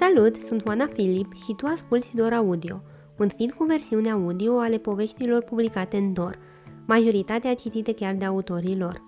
[0.00, 2.82] Salut, sunt Oana Filip și tu asculti Dor Audio,
[3.18, 6.38] un feed cu versiune audio ale poveștilor publicate în Dor,
[6.86, 9.02] majoritatea citite chiar de autorii lor.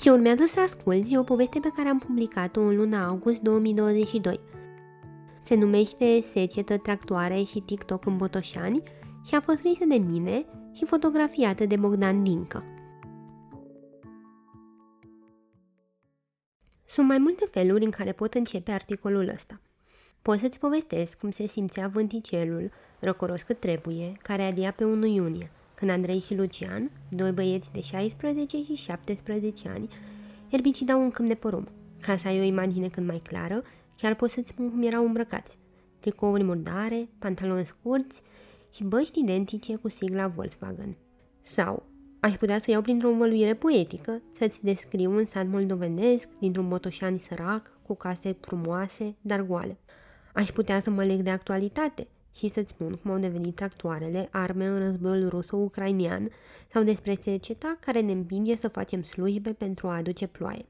[0.00, 4.40] Ce urmează să asculti e o poveste pe care am publicat-o în luna august 2022.
[5.40, 8.82] Se numește Secetă, tractoare și TikTok în Botoșani
[9.24, 12.64] și a fost scrisă de mine și fotografiată de Bogdan Dincă.
[16.86, 19.60] Sunt mai multe feluri în care pot începe articolul ăsta.
[20.26, 25.50] Pot să-ți povestesc cum se simțea vânticelul, răcoros cât trebuie, care adia pe 1 iunie,
[25.74, 29.88] când Andrei și Lucian, doi băieți de 16 și 17 ani,
[30.48, 31.68] erbicidau un câmp de porum.
[32.00, 33.62] Ca să ai o imagine cât mai clară,
[33.96, 35.58] chiar pot să-ți spun cum erau îmbrăcați.
[36.00, 38.22] Tricouri murdare, pantaloni scurți
[38.70, 40.96] și băști identice cu sigla Volkswagen.
[41.42, 41.82] Sau,
[42.20, 47.70] aș putea să iau printr-o învăluire poetică, să-ți descriu un sat moldovenesc, dintr-un botoșan sărac,
[47.82, 49.78] cu case frumoase, dar goale.
[50.36, 54.66] Aș putea să mă leg de actualitate și să-ți spun cum au devenit tractoarele arme
[54.66, 56.30] în războiul ruso-ucrainian
[56.72, 60.66] sau despre seceta care ne împinge să facem slujbe pentru a aduce ploaie.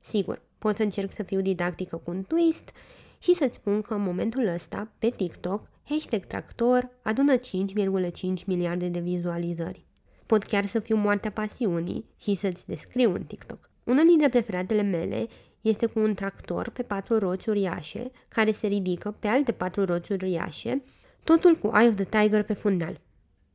[0.00, 2.70] Sigur, pot să încerc să fiu didactică cu un twist
[3.18, 9.00] și să-ți spun că în momentul ăsta, pe TikTok, hashtag tractor adună 5,5 miliarde de
[9.00, 9.84] vizualizări.
[10.26, 13.70] Pot chiar să fiu moartea pasiunii și să-ți descriu un TikTok.
[13.84, 15.26] Unul dintre preferatele mele
[15.68, 20.12] este cu un tractor pe patru roți uriașe, care se ridică pe alte patru roți
[20.12, 20.82] uriașe,
[21.24, 23.00] totul cu Eye of the Tiger pe fundal.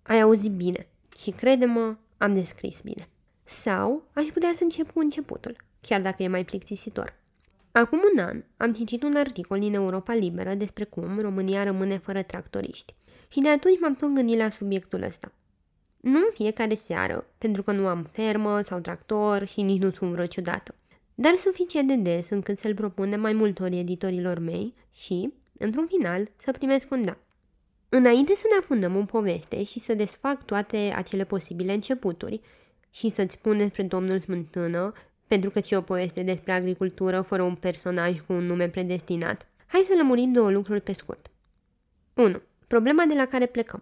[0.04, 3.08] Ai auzit bine și crede-mă, am descris bine.
[3.44, 7.20] Sau aș putea să încep cu începutul, chiar dacă e mai plictisitor.
[7.72, 12.22] Acum un an am citit un articol din Europa Liberă despre cum România rămâne fără
[12.22, 12.96] tractoriști.
[13.28, 15.32] Și de atunci m-am tot gândit la subiectul ăsta.
[16.02, 20.12] Nu în fiecare seară, pentru că nu am fermă sau tractor și nici nu sunt
[20.12, 20.76] vreo ciudată
[21.16, 25.86] dar suficient de des încât să-l propun de mai multe ori editorilor mei și, într-un
[25.86, 27.18] final, să primesc un da.
[27.90, 32.42] Înainte să ne afundăm în poveste și să desfac toate acele posibile începuturi
[32.90, 34.94] și să-ți spun despre domnul Smântână,
[35.28, 39.84] pentru că ce o poveste despre agricultură fără un personaj cu un nume predestinat, hai
[39.88, 41.30] să lămurim două lucruri pe scurt.
[42.14, 42.42] 1.
[42.68, 43.82] Problema de la care plecăm.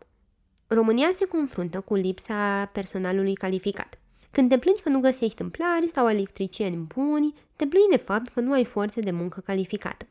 [0.67, 3.99] România se confruntă cu lipsa personalului calificat.
[4.31, 8.39] Când te plângi că nu găsești tâmplari sau electricieni buni, te plângi de fapt că
[8.39, 10.07] nu ai forțe de muncă calificată.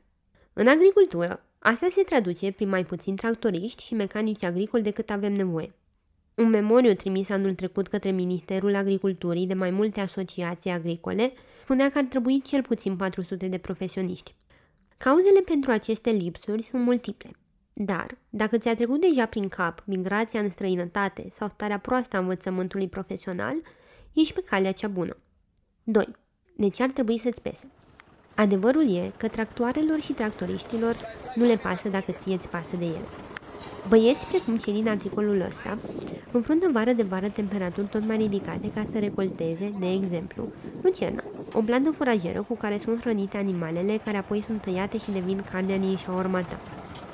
[0.53, 5.75] În agricultură, asta se traduce prin mai puțin tractoriști și mecanici agricoli decât avem nevoie.
[6.35, 11.99] Un memoriu trimis anul trecut către Ministerul Agriculturii de mai multe asociații agricole spunea că
[11.99, 14.35] ar trebui cel puțin 400 de profesioniști.
[14.97, 17.31] Cauzele pentru aceste lipsuri sunt multiple.
[17.73, 22.89] Dar, dacă ți-a trecut deja prin cap migrația în străinătate sau starea proastă a învățământului
[22.89, 23.57] profesional,
[24.13, 25.17] ești pe calea cea bună.
[25.85, 26.09] 2.
[26.57, 27.67] De ce ar trebui să-ți pese?
[28.35, 30.97] Adevărul e că tractoarelor și tractoriștilor
[31.35, 33.09] nu le pasă dacă ție îți pasă de ele.
[33.89, 35.79] Băieți precum cei din articolul ăsta
[36.33, 40.49] înfruntă vară de vară temperaturi tot mai ridicate ca să recolteze, de exemplu,
[40.83, 45.45] lucerna, o plantă furajeră cu care sunt hrănite animalele care apoi sunt tăiate și devin
[45.51, 46.61] carnea din șaorma ta.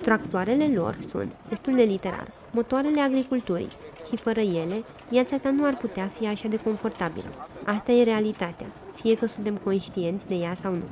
[0.02, 3.68] Tractoarele lor sunt, destul de literar, motoarele agriculturii
[4.06, 7.48] și fără ele, viața ta nu ar putea fi așa de confortabilă.
[7.64, 10.84] Asta e realitatea, fie că suntem conștienți de ea sau nu.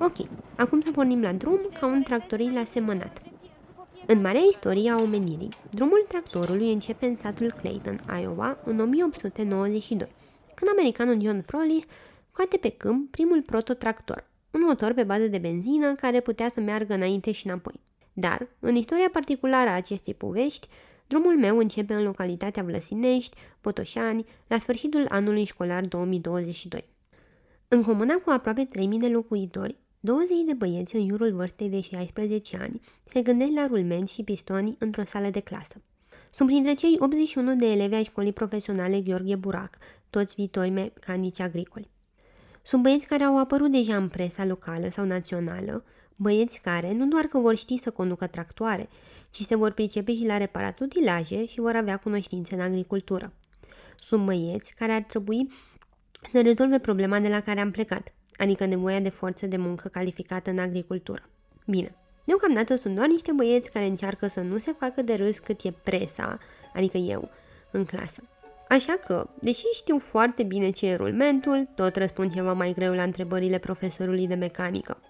[0.00, 0.16] Ok,
[0.56, 3.22] acum să pornim la drum ca un tractorist la semănat.
[4.06, 10.08] În marea istorie a omenirii, drumul tractorului începe în satul Clayton, Iowa, în 1892,
[10.54, 11.86] când americanul John Froelich
[12.30, 16.94] scoate pe câmp primul prototractor, un motor pe bază de benzină care putea să meargă
[16.94, 17.80] înainte și înapoi.
[18.12, 20.68] Dar, în istoria particulară a acestei povești,
[21.06, 26.88] drumul meu începe în localitatea Vlăsinești, Potoșani, la sfârșitul anului școlar 2022.
[27.68, 32.56] În comuna cu aproape 3.000 de locuitori, 20 de băieți în jurul vârstei de 16
[32.56, 35.82] ani se gândesc la rulmenți și pistoni într-o sală de clasă.
[36.32, 39.78] Sunt printre cei 81 de elevi ai școlii profesionale Gheorghe Burac,
[40.10, 41.90] toți viitori mecanici agricoli.
[42.62, 45.84] Sunt băieți care au apărut deja în presa locală sau națională,
[46.16, 48.88] Băieți care nu doar că vor ști să conducă tractoare,
[49.30, 53.32] ci se vor pricepe și la reparat utilaje și vor avea cunoștințe în agricultură.
[54.00, 55.48] Sunt băieți care ar trebui
[56.32, 60.50] să rezolve problema de la care am plecat, adică nevoia de forță de muncă calificată
[60.50, 61.22] în agricultură.
[61.66, 65.62] Bine, deocamdată sunt doar niște băieți care încearcă să nu se facă de râs cât
[65.62, 66.38] e presa,
[66.74, 67.30] adică eu,
[67.70, 68.22] în clasă.
[68.68, 73.02] Așa că, deși știu foarte bine ce e rulmentul, tot răspund ceva mai greu la
[73.02, 75.00] întrebările profesorului de mecanică.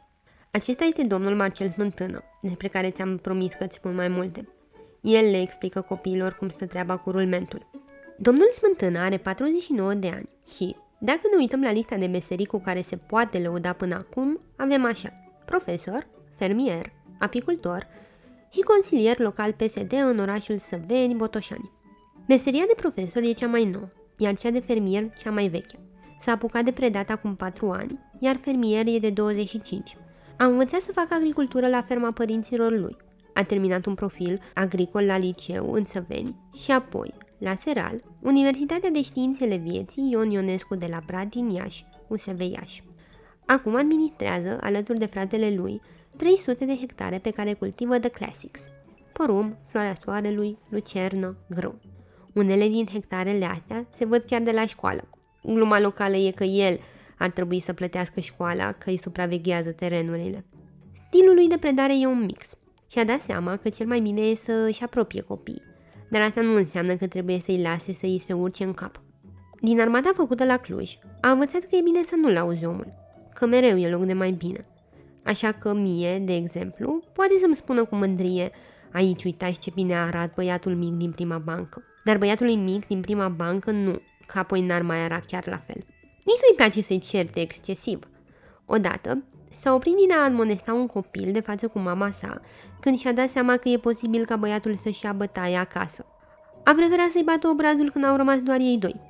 [0.50, 4.48] Acesta este domnul Marcel Smântână, despre care ți-am promis că îți spun mai multe.
[5.00, 7.70] El le explică copiilor cum stă treaba cu rulmentul.
[8.18, 12.58] Domnul Smântână are 49 de ani și, dacă ne uităm la lista de meserii cu
[12.58, 15.12] care se poate lăuda până acum, avem așa.
[15.44, 16.06] Profesor,
[16.36, 17.86] fermier, apicultor
[18.52, 21.70] și consilier local PSD în orașul Săveni, Botoșani.
[22.28, 25.78] Meseria de profesor e cea mai nouă, iar cea de fermier cea mai veche.
[26.18, 29.96] S-a apucat de predat acum 4 ani, iar fermier e de 25.
[30.38, 32.96] A învățat să facă agricultură la ferma părinților lui.
[33.34, 39.02] A terminat un profil agricol la liceu în Săveni și apoi, la Seral, Universitatea de
[39.02, 42.82] Științele Vieții Ion Ionescu de la Brad din Iași, USV Iași.
[43.46, 45.80] Acum administrează, alături de fratele lui,
[46.16, 48.70] 300 de hectare pe care cultivă The Classics.
[49.12, 51.78] Porum, floarea soarelui, lucernă, grâu.
[52.34, 55.08] Unele din hectarele astea se văd chiar de la școală.
[55.42, 56.78] Gluma locală e că el
[57.18, 60.44] ar trebui să plătească școala, că îi supraveghează terenurile.
[61.06, 62.54] Stilul lui de predare e un mix
[62.86, 65.62] și a dat seama că cel mai bine e să își apropie copiii,
[66.10, 69.00] dar asta nu înseamnă că trebuie să-i lase să îi se urce în cap.
[69.60, 72.94] Din armata făcută la Cluj, a învățat că e bine să nu-l auzi omul,
[73.34, 74.66] că mereu e loc de mai bine.
[75.24, 78.50] Așa că mie, de exemplu, poate să-mi spună cu mândrie
[78.96, 81.82] Aici uitați ce bine arat băiatul mic din prima bancă.
[82.04, 85.84] Dar băiatului mic din prima bancă nu, că apoi n-ar mai era chiar la fel.
[86.26, 88.08] Nici nu-i place să-i certe excesiv.
[88.64, 92.40] Odată, s-a oprit din a admonesta un copil de față cu mama sa,
[92.80, 96.06] când și-a dat seama că e posibil ca băiatul să-și ia bătaia acasă.
[96.64, 99.00] A preferat să-i bată obrazul când au rămas doar ei doi.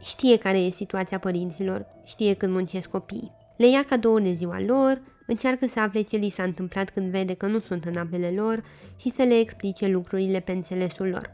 [0.00, 3.32] Știe care e situația părinților, știe când muncesc copiii.
[3.56, 7.34] Le ia cadouri de ziua lor, încearcă să afle ce li s-a întâmplat când vede
[7.34, 8.64] că nu sunt în apele lor
[8.96, 11.30] și să le explice lucrurile pe înțelesul lor.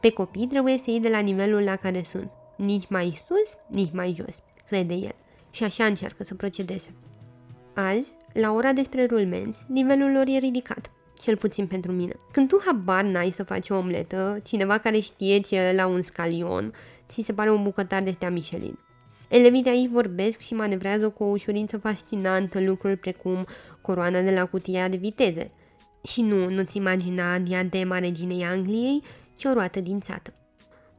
[0.00, 2.30] Pe copii trebuie să iei de la nivelul la care sunt,
[2.64, 5.14] nici mai sus, nici mai jos, crede el,
[5.50, 6.94] și așa încearcă să procedeze.
[7.74, 10.90] Azi, la ora despre rulmenți, nivelul lor e ridicat,
[11.22, 12.12] cel puțin pentru mine.
[12.32, 16.02] Când tu habar n-ai să faci o omletă, cineva care știe ce e la un
[16.02, 16.72] scalion,
[17.08, 18.78] ți se pare un bucătar de stea Michelin.
[19.28, 23.46] Elevii de aici vorbesc și manevrează cu o ușurință fascinantă lucruri precum
[23.80, 25.50] coroana de la cutia de viteze.
[26.02, 29.02] Și nu, nu-ți imagina diadema reginei Angliei,
[29.36, 30.32] ci o roată din țată.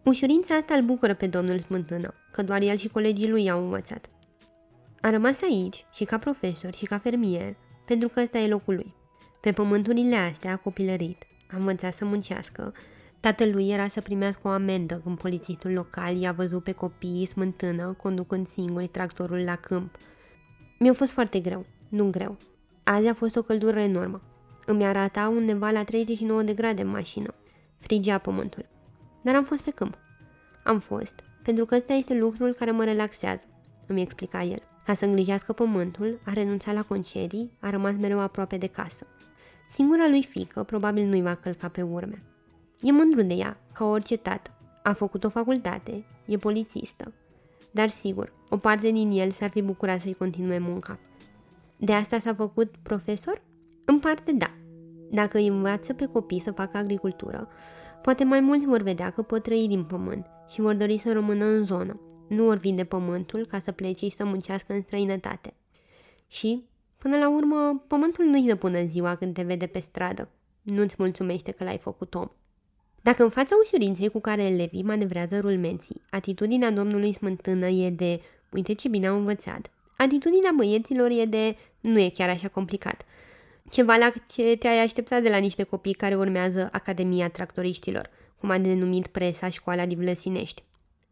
[0.04, 4.10] Ușurința asta îl bucură pe domnul Smântână, că doar el și colegii lui au învățat.
[5.02, 7.56] A rămas aici și ca profesor și ca fermier,
[7.86, 8.94] pentru că ăsta e locul lui.
[9.42, 12.74] Pe pământurile astea a copilărit, a învățat să muncească,
[13.24, 18.48] Tatălui era să primească o amendă când polițistul local i-a văzut pe copiii smântână conducând
[18.48, 19.96] singuri tractorul la câmp.
[20.80, 22.38] Mi-a fost foarte greu, nu greu.
[22.84, 24.22] Azi a fost o căldură enormă.
[24.66, 27.34] Îmi arata undeva la 39 de grade în mașină.
[27.78, 28.66] Frigea pământul.
[29.24, 29.98] Dar am fost pe câmp.
[30.64, 33.44] Am fost, pentru că ăsta este lucrul care mă relaxează,
[33.88, 34.62] îmi explica el.
[34.86, 39.08] Ca să îngrijească pământul, a renunțat la concedii, a rămas mereu aproape de casă.
[39.70, 42.24] Singura lui fică probabil nu-i va călca pe urme.
[42.82, 44.52] E mândru de ea, ca orice tată.
[44.84, 47.14] A făcut o facultate, e polițistă.
[47.72, 51.00] Dar sigur, o parte din el s-ar fi bucurat să-i continue munca.
[51.78, 53.42] De asta s-a făcut profesor?
[53.86, 54.52] În parte da.
[55.12, 57.48] Dacă îi învață pe copii să facă agricultură,
[58.04, 61.46] poate mai mulți vor vedea că pot trăi din pământ și vor dori să rămână
[61.46, 62.00] în zonă.
[62.28, 65.54] Nu vor vinde pământul ca să plece și să muncească în străinătate.
[66.28, 66.64] Și,
[66.98, 70.30] până la urmă, pământul nu-i dă până ziua când te vede pe stradă.
[70.62, 72.28] Nu-ți mulțumește că l-ai făcut om.
[73.02, 78.22] Dacă în fața ușurinței cu care elevii manevrează rulmenții, atitudinea domnului smântână e de
[78.52, 83.06] uite ce bine au învățat, atitudinea băieților e de nu e chiar așa complicat.
[83.70, 88.58] Ceva la ce te-ai așteptat de la niște copii care urmează Academia Tractoriștilor, cum a
[88.58, 90.64] denumit presa școala din Vlăsinești.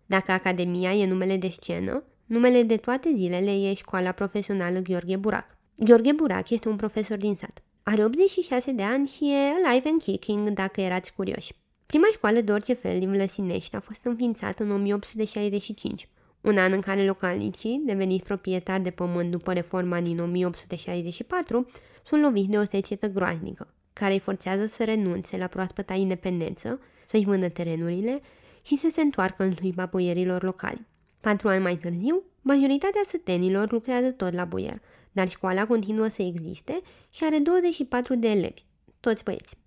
[0.06, 5.58] Dacă Academia e numele de scenă, numele de toate zilele e școala profesională Gheorghe Burac.
[5.76, 7.64] Gheorghe Burac este un profesor din sat.
[7.84, 11.54] Are 86 de ani și e alive and kicking dacă erați curioși.
[11.86, 16.08] Prima școală de orice fel din Vlăsinești a fost înființată în 1865,
[16.42, 21.70] un an în care localnicii, deveniți proprietari de pământ după reforma din 1864,
[22.04, 27.24] sunt loviți de o secetă groaznică, care îi forțează să renunțe la proaspăta independență, să-și
[27.24, 28.22] vândă terenurile
[28.62, 30.88] și să se întoarcă în slujba boierilor locali.
[31.22, 34.82] Patru ani mai târziu, majoritatea sătenilor lucrează tot la boier,
[35.12, 38.64] dar școala continuă să existe și are 24 de elevi,
[39.00, 39.58] toți băieți.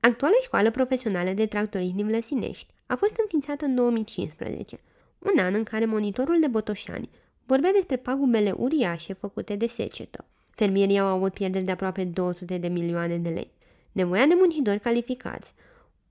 [0.00, 4.80] Actuala școală profesională de tractoriști din Vlăsinești a fost înființată în 2015,
[5.18, 7.10] un an în care monitorul de Botoșani
[7.46, 10.24] vorbea despre pagubele uriașe făcute de secetă.
[10.50, 13.50] Fermierii au avut pierderi de aproape 200 de milioane de lei.
[13.92, 15.54] Nevoia de muncitori calificați,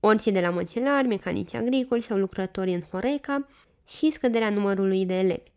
[0.00, 3.48] orice de la măcelari, mecanici agricoli sau lucrători în Horeca
[3.88, 5.50] și scăderea numărului de elevi,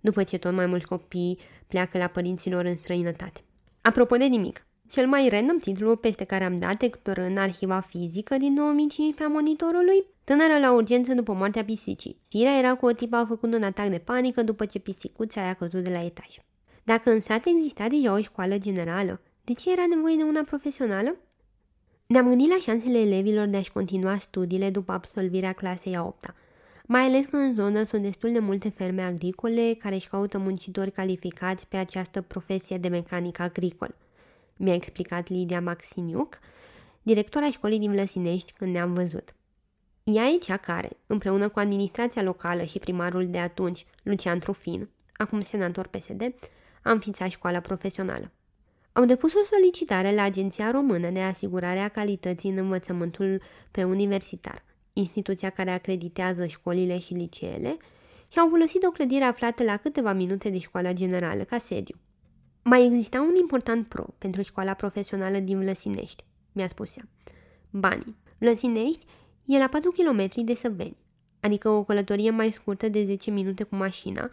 [0.00, 3.40] după ce tot mai mulți copii pleacă la părinților în străinătate.
[3.80, 8.54] Apropo de nimic, cel mai random titlu peste care am dat în arhiva fizică din
[8.54, 12.20] 2015 a monitorului, tânără la urgență după moartea pisicii.
[12.24, 15.84] Știrea era cu o tipă făcând un atac de panică după ce pisicuța a căzut
[15.84, 16.36] de la etaj.
[16.82, 21.16] Dacă în sat exista deja o școală generală, De ce era nevoie de una profesională?
[22.06, 26.34] Ne-am gândit la șansele elevilor de a-și continua studiile după absolvirea clasei a 8 -a.
[26.86, 30.90] mai ales că în zonă sunt destul de multe ferme agricole care își caută muncitori
[30.90, 33.94] calificați pe această profesie de mecanic agricol.
[34.56, 36.38] Mi-a explicat Lidia Maxiniuc,
[37.02, 39.34] directora școlii din Vlăsinești, când ne-am văzut.
[40.04, 45.40] Ea e cea care, împreună cu administrația locală și primarul de atunci, Lucian Trufin, acum
[45.40, 46.34] senator PSD,
[46.82, 48.32] a înființat școala profesională.
[48.92, 55.50] Au depus o solicitare la Agenția Română de Asigurare a Calității în Învățământul Preuniversitar, instituția
[55.50, 57.76] care acreditează școlile și liceele,
[58.28, 61.96] și au folosit o clădire aflată la câteva minute de școala generală ca sediu.
[62.62, 67.08] Mai exista un important pro pentru școala profesională din Vlăsinești, mi-a spus ea.
[67.70, 68.16] Banii.
[68.38, 69.04] Vlăsinești
[69.44, 70.96] e la 4 km de Săveni,
[71.40, 74.28] adică o călătorie mai scurtă de 10 minute cu mașina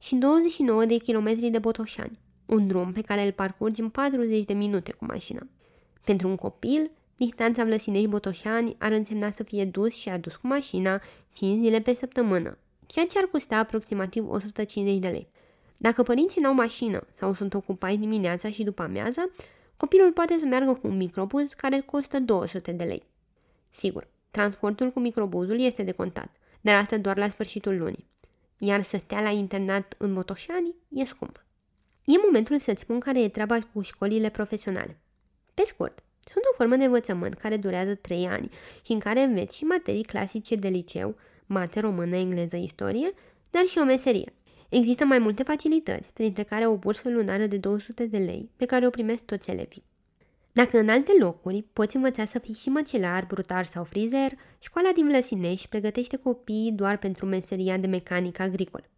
[0.00, 4.52] și 29 de kilometri de Botoșani, un drum pe care îl parcurgi în 40 de
[4.52, 5.46] minute cu mașina.
[6.04, 11.00] Pentru un copil, distanța Vlăsinești-Botoșani ar însemna să fie dus și adus cu mașina
[11.32, 15.28] 5 zile pe săptămână, ceea ce ar costa aproximativ 150 de lei.
[15.76, 19.30] Dacă părinții n-au mașină sau sunt ocupați dimineața și după amiază,
[19.76, 23.02] copilul poate să meargă cu un microbuz care costă 200 de lei.
[23.70, 28.08] Sigur, transportul cu microbuzul este de contat, dar asta doar la sfârșitul lunii.
[28.58, 31.44] Iar să stea la internat în Motoșani e scump.
[32.04, 34.98] E momentul să-ți spun care e treaba cu școlile profesionale.
[35.54, 38.50] Pe scurt, sunt o formă de învățământ care durează 3 ani
[38.84, 43.12] și în care înveți și materii clasice de liceu, mate, română, engleză, istorie,
[43.50, 44.32] dar și o meserie.
[44.68, 48.86] Există mai multe facilități, printre care o bursă lunară de 200 de lei, pe care
[48.86, 49.84] o primesc toți elevii.
[50.52, 55.06] Dacă în alte locuri poți învăța să fii și măcelar, brutar sau frizer, școala din
[55.08, 58.88] Vlăsinești pregătește copiii doar pentru meseria de mecanic agricol.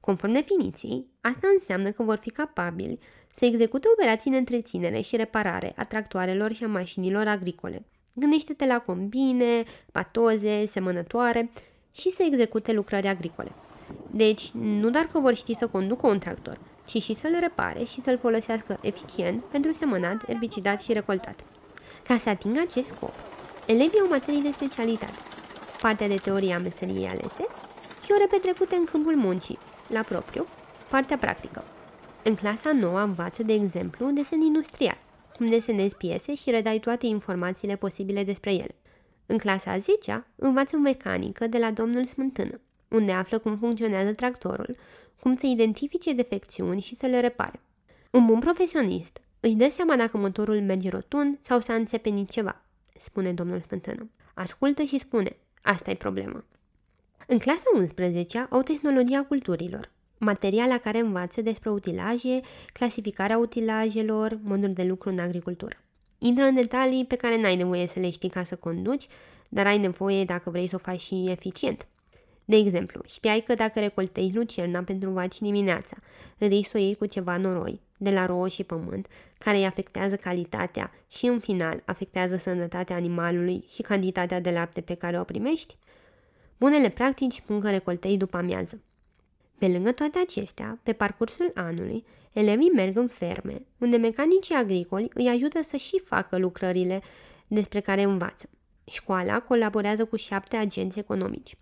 [0.00, 2.98] Conform definiției, asta înseamnă că vor fi capabili
[3.34, 7.84] să execute operații de întreținere și reparare a tractoarelor și a mașinilor agricole.
[8.14, 11.50] Gândește-te la combine, patoze, semănătoare
[11.92, 13.50] și să execute lucrări agricole.
[14.10, 16.58] Deci, nu doar că vor ști să conducă un tractor,
[16.90, 21.44] ci și să-l repare și să-l folosească eficient pentru semănat, erbicidat și recoltat.
[22.06, 23.14] Ca să atingă acest scop,
[23.66, 25.18] elevii au materii de specialitate,
[25.80, 27.46] partea de teorie a meseriei alese
[28.04, 30.46] și ore petrecute în câmpul muncii, la propriu,
[30.88, 31.64] partea practică.
[32.22, 34.98] În clasa nouă învață, de exemplu, un desen industrial,
[35.36, 38.74] cum desenezi piese și redai toate informațiile posibile despre ele.
[39.26, 44.76] În clasa a 10 învață mecanică de la domnul Smântână, unde află cum funcționează tractorul,
[45.20, 47.60] cum să identifice defecțiuni și să le repare.
[48.10, 52.62] Un bun profesionist își dă seama dacă motorul merge rotund sau s-a înțepenit ceva,
[52.98, 54.10] spune domnul Smântână.
[54.34, 56.44] Ascultă și spune, asta e problema.
[57.26, 62.40] În clasa 11 au tehnologia culturilor, material la care învață despre utilaje,
[62.72, 65.76] clasificarea utilajelor, moduri de lucru în agricultură.
[66.18, 69.06] Intră în detalii pe care n-ai nevoie să le știi ca să conduci,
[69.48, 71.86] dar ai nevoie dacă vrei să o faci și eficient.
[72.50, 75.96] De exemplu, știai că dacă recoltezi lucerna pentru vaci dimineața,
[76.38, 79.06] risci să o iei cu ceva noroi, de la rouă și pământ,
[79.38, 84.94] care îi afectează calitatea și, în final, afectează sănătatea animalului și cantitatea de lapte pe
[84.94, 85.76] care o primești?
[86.58, 88.80] Bunele practici spun că recoltei după amiază.
[89.58, 95.28] Pe lângă toate acestea, pe parcursul anului, elevii merg în ferme, unde mecanicii agricoli îi
[95.28, 97.02] ajută să și facă lucrările
[97.46, 98.48] despre care învață.
[98.84, 101.56] Școala colaborează cu șapte agenți economici.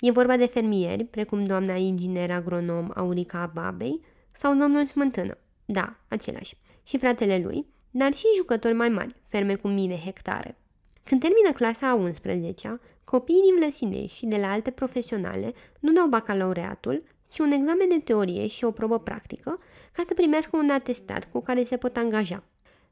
[0.00, 4.00] E vorba de fermieri, precum doamna inginer agronom Aurica Babei
[4.32, 9.68] sau domnul Smântână, da, același, și fratele lui, dar și jucători mai mari, ferme cu
[9.68, 10.58] mii de hectare.
[11.02, 16.06] Când termină clasa a 11 copiii din Vlăsinești și de la alte profesionale nu dau
[16.06, 19.58] bacalaureatul, ci un examen de teorie și o probă practică
[19.92, 22.42] ca să primească un atestat cu care se pot angaja.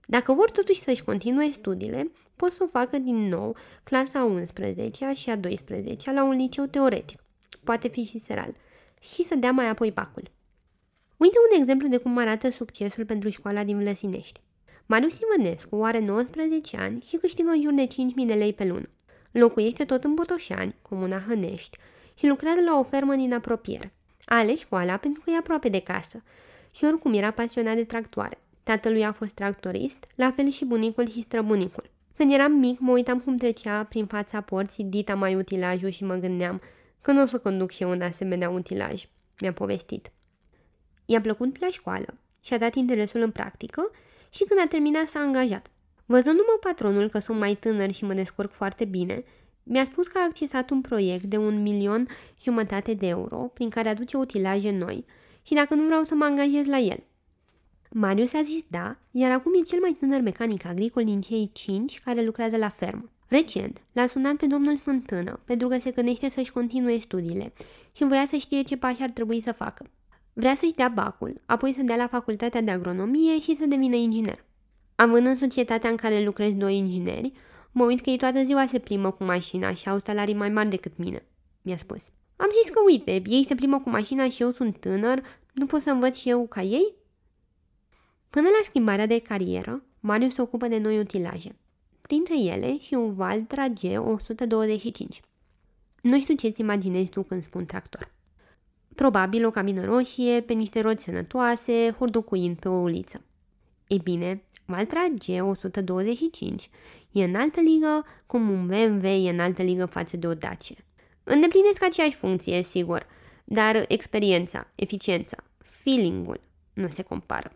[0.09, 5.31] Dacă vor totuși să-și continue studiile, pot să o facă din nou clasa 11 și
[5.31, 7.25] a 12 la un liceu teoretic,
[7.65, 8.55] poate fi și seral,
[9.01, 10.31] și să dea mai apoi pacul.
[11.17, 14.41] Uite un exemplu de cum arată succesul pentru școala din Vlăsinești.
[14.87, 18.89] Marius Ivănescu are 19 ani și câștigă în jur de 5.000 de lei pe lună.
[19.31, 21.79] Locuiește tot în Botoșani, comuna Hănești,
[22.15, 23.93] și lucrează la o fermă din apropiere.
[24.25, 26.23] A ales școala pentru că e aproape de casă
[26.71, 28.41] și oricum era pasionat de tractoare.
[28.67, 31.91] Tatălui a fost tractorist, la fel și bunicul și străbunicul.
[32.17, 36.15] Când eram mic, mă uitam cum trecea prin fața porții Dita mai utilajul și mă
[36.15, 36.61] gândeam
[37.01, 39.09] că nu o să conduc și eu un asemenea utilaj,
[39.41, 40.11] mi-a povestit.
[41.05, 43.91] I-a plăcut la școală și a dat interesul în practică
[44.31, 45.71] și când a terminat s-a angajat.
[46.07, 49.25] Văzându-mă patronul că sunt mai tânăr și mă descurc foarte bine,
[49.63, 52.07] mi-a spus că a accesat un proiect de un milion
[52.43, 55.05] jumătate de euro prin care aduce utilaje noi
[55.43, 57.03] și dacă nu vreau să mă angajez la el.
[57.90, 62.00] Marius a zis da, iar acum e cel mai tânăr mecanic agricol din cei cinci
[62.00, 63.11] care lucrează la fermă.
[63.28, 67.52] Recent, l-a sunat pe domnul Fântână pentru că se gândește să-și continue studiile
[67.93, 69.87] și voia să știe ce pași ar trebui să facă.
[70.33, 74.45] Vrea să-și dea bacul, apoi să dea la facultatea de agronomie și să devină inginer.
[74.95, 77.33] Având în societatea în care lucrez doi ingineri,
[77.73, 80.69] mă uit că ei toată ziua se plimbă cu mașina și au salarii mai mari
[80.69, 81.26] decât mine,
[81.62, 82.11] mi-a spus.
[82.37, 85.81] Am zis că uite, ei se plimbă cu mașina și eu sunt tânăr, nu pot
[85.81, 86.95] să învăț și eu ca ei?
[88.30, 91.56] Până la schimbarea de carieră, Marius se ocupă de noi utilaje,
[92.00, 95.21] printre ele și un Valtra G125.
[96.00, 98.14] Nu știu ce-ți imaginezi tu când spun tractor.
[98.95, 103.25] Probabil o cabină roșie, pe niște roți sănătoase, hurducuind pe o uliță.
[103.87, 106.71] Ei bine, Valtra G125
[107.12, 110.75] e în altă ligă, cum un BMW e în altă ligă față de o Dacia.
[111.25, 113.06] Îndeplinesc aceeași funcție, sigur,
[113.45, 116.40] dar experiența, eficiența, feeling-ul
[116.73, 117.52] nu se compară.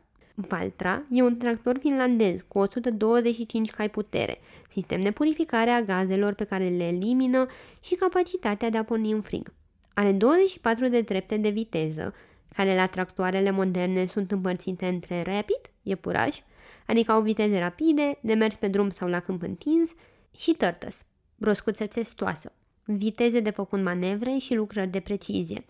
[0.48, 4.38] Valtra e un tractor finlandez cu 125 cai putere,
[4.70, 7.46] sistem de purificare a gazelor pe care le elimină
[7.80, 9.52] și capacitatea de a porni în frig.
[9.94, 12.14] Are 24 de trepte de viteză,
[12.54, 16.38] care la tractoarele moderne sunt împărțite între rapid, iepuraș,
[16.86, 19.94] adică au viteze rapide, de mers pe drum sau la câmp întins,
[20.36, 21.04] și tărtăs,
[21.36, 22.52] broscuță testoasă,
[22.84, 25.64] viteze de făcut manevre și lucrări de precizie.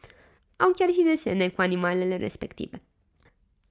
[0.57, 2.83] Au chiar și desene cu animalele respective.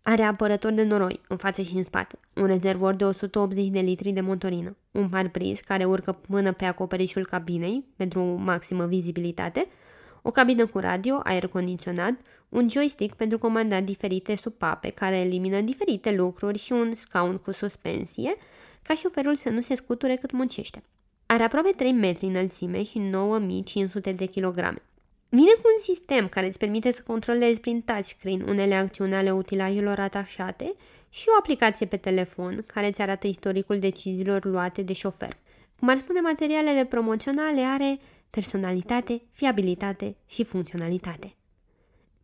[0.02, 4.12] Are apărător de noroi, în față și în spate, un rezervor de 180 de litri
[4.12, 9.68] de motorină, un parbriz care urcă până pe acoperișul cabinei pentru maximă vizibilitate,
[10.22, 12.14] o cabină cu radio, aer condiționat,
[12.50, 18.36] un joystick pentru comandat diferite supape care elimină diferite lucruri și un scaun cu suspensie,
[18.82, 20.84] ca șoferul să nu se scuture cât muncește.
[21.26, 24.82] Are aproape 3 metri înălțime și 9500 de kilograme.
[25.32, 30.00] Vine cu un sistem care îți permite să controlezi prin touchscreen unele acțiuni ale utilajelor
[30.00, 30.74] atașate
[31.10, 35.38] și o aplicație pe telefon care îți arată istoricul deciziilor luate de șofer.
[35.80, 37.98] Cum ar spune materialele promoționale, are
[38.30, 41.36] personalitate, fiabilitate și funcționalitate.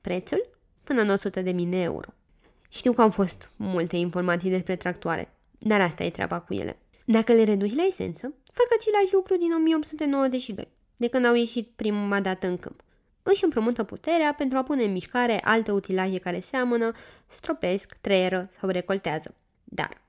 [0.02, 0.50] Prețul?
[0.84, 2.10] Până în 100.000 de euro.
[2.70, 6.78] Știu că au fost multe informații despre tractoare, dar asta e treaba cu ele.
[7.06, 12.22] Dacă le reduci la esență, fac același lucru din 1892, de când au ieșit prima
[12.22, 12.84] dată în câmp.
[13.28, 16.92] Își împrumută puterea pentru a pune în mișcare alte utilaje care seamănă,
[17.28, 19.36] stropesc, treieră sau recoltează.
[19.64, 20.02] Dar,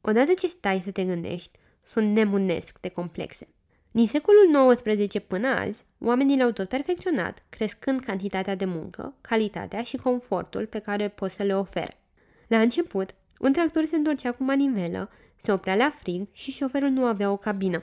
[0.00, 3.48] odată ce stai să te gândești, sunt nebunesc de complexe.
[3.90, 9.96] Din secolul XIX până azi, oamenii le-au tot perfecționat, crescând cantitatea de muncă, calitatea și
[9.96, 12.00] confortul pe care pot să le ofere.
[12.46, 15.10] La început, un tractor se întorcea cu manivelă,
[15.42, 17.80] se oprea la frig și șoferul nu avea o cabină.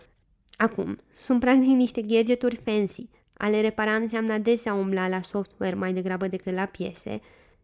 [0.57, 3.09] Acum, sunt practic niște gadgeturi fancy.
[3.37, 7.21] Ale repara înseamnă adesea umbla la software mai degrabă decât la piese,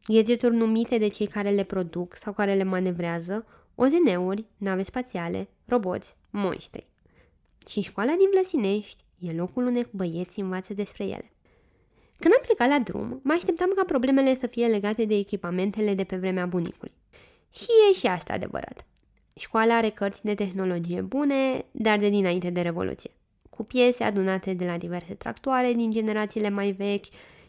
[0.07, 6.15] gadgeturi numite de cei care le produc sau care le manevrează, OZN-uri, nave spațiale, roboți,
[6.29, 6.91] monștri
[7.67, 11.31] și școala din Vlăsinești e locul unde băieți învață despre ele.
[12.19, 16.03] Când am plecat la drum, mă așteptam ca problemele să fie legate de echipamentele de
[16.03, 16.93] pe vremea bunicului.
[17.53, 18.85] Și e și asta adevărat.
[19.33, 23.11] Școala are cărți de tehnologie bune, dar de dinainte de Revoluție,
[23.55, 27.05] cu piese adunate de la diverse tractoare din generațiile mai vechi,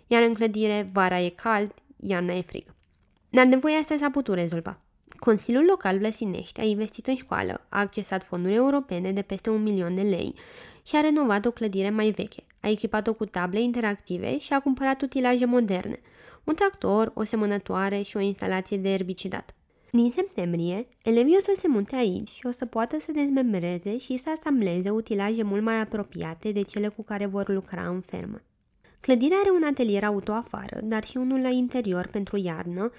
[0.07, 2.65] iar în clădire vara e cald, iarna e frig.
[3.31, 4.79] Dar nevoia asta s-a putut rezolva.
[5.19, 9.95] Consiliul Local Vlăsinești a investit în școală, a accesat fonduri europene de peste un milion
[9.95, 10.35] de lei
[10.87, 15.03] și a renovat o clădire mai veche, a echipat-o cu table interactive și a cumpărat
[15.03, 16.01] utilaje moderne,
[16.45, 19.55] un tractor, o semănătoare și o instalație de erbicidat.
[19.97, 24.17] Din septembrie, elevii o să se munte aici și o să poată să dezmembreze și
[24.17, 28.41] să asambleze utilaje mult mai apropiate de cele cu care vor lucra în fermă.
[29.01, 32.91] Clădirea are un atelier auto afară, dar și unul la interior pentru iarnă,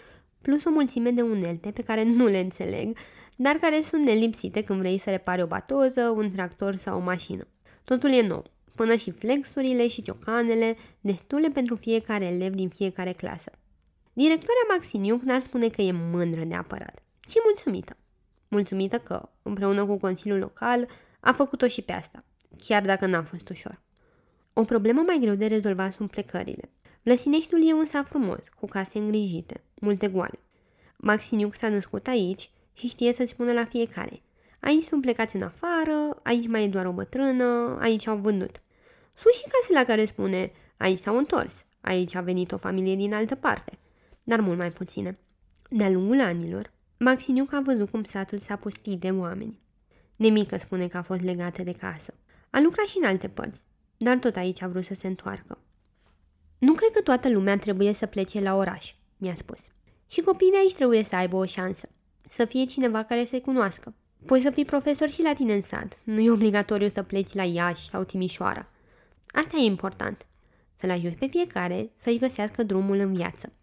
[0.41, 2.97] plus o mulțime de unelte pe care nu le înțeleg,
[3.35, 7.47] dar care sunt nelipsite când vrei să repari o batoză, un tractor sau o mașină.
[7.83, 8.43] Totul e nou,
[8.75, 13.51] până și flexurile și ciocanele, destule pentru fiecare elev din fiecare clasă.
[14.17, 17.97] Directoarea Maxiniuc n-ar spune că e mândră neapărat, ci mulțumită.
[18.47, 20.87] Mulțumită că, împreună cu Consiliul Local,
[21.19, 22.23] a făcut-o și pe asta,
[22.65, 23.81] chiar dacă n-a fost ușor.
[24.53, 26.69] O problemă mai greu de rezolvat sunt plecările.
[27.03, 30.39] Lăsineștiul e un sat frumos, cu case îngrijite, multe goale.
[30.97, 34.21] Maxiniuc s-a născut aici și știe să-ți spună la fiecare.
[34.59, 38.61] Aici sunt plecați în afară, aici mai e doar o bătrână, aici au vândut.
[39.15, 43.13] Sunt și case la care spune, aici s-au întors, aici a venit o familie din
[43.13, 43.77] altă parte,
[44.25, 45.17] dar mult mai puține.
[45.69, 49.59] De-a lungul anilor, Maxiniuc a văzut cum satul s-a pustit de oameni.
[50.15, 52.13] Nemică spune că a fost legată de casă.
[52.49, 53.63] A lucrat și în alte părți,
[53.97, 55.57] dar tot aici a vrut să se întoarcă.
[56.57, 59.59] Nu cred că toată lumea trebuie să plece la oraș, mi-a spus.
[60.07, 61.89] Și copiii de aici trebuie să aibă o șansă.
[62.27, 63.93] să fie cineva care să-i cunoască.
[64.25, 65.99] Poți să fii profesor și la tine în sat.
[66.03, 68.67] Nu e obligatoriu să pleci la Iași sau Timișoara.
[69.27, 70.25] Asta e important.
[70.79, 73.53] Să-l ajuți pe fiecare să-și găsească drumul în viață.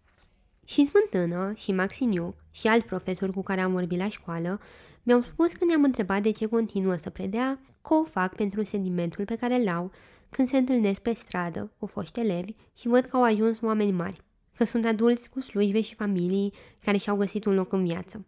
[0.63, 4.59] Și Smântână, și Maxiniuc, și alți profesori cu care am vorbit la școală,
[5.03, 9.25] mi-au spus când ne-am întrebat de ce continuă să predea, că o fac pentru sentimentul
[9.25, 9.91] pe care îl au
[10.29, 14.21] când se întâlnesc pe stradă cu foști elevi și văd că au ajuns oameni mari,
[14.57, 18.25] că sunt adulți cu slujbe și familii care și-au găsit un loc în viață.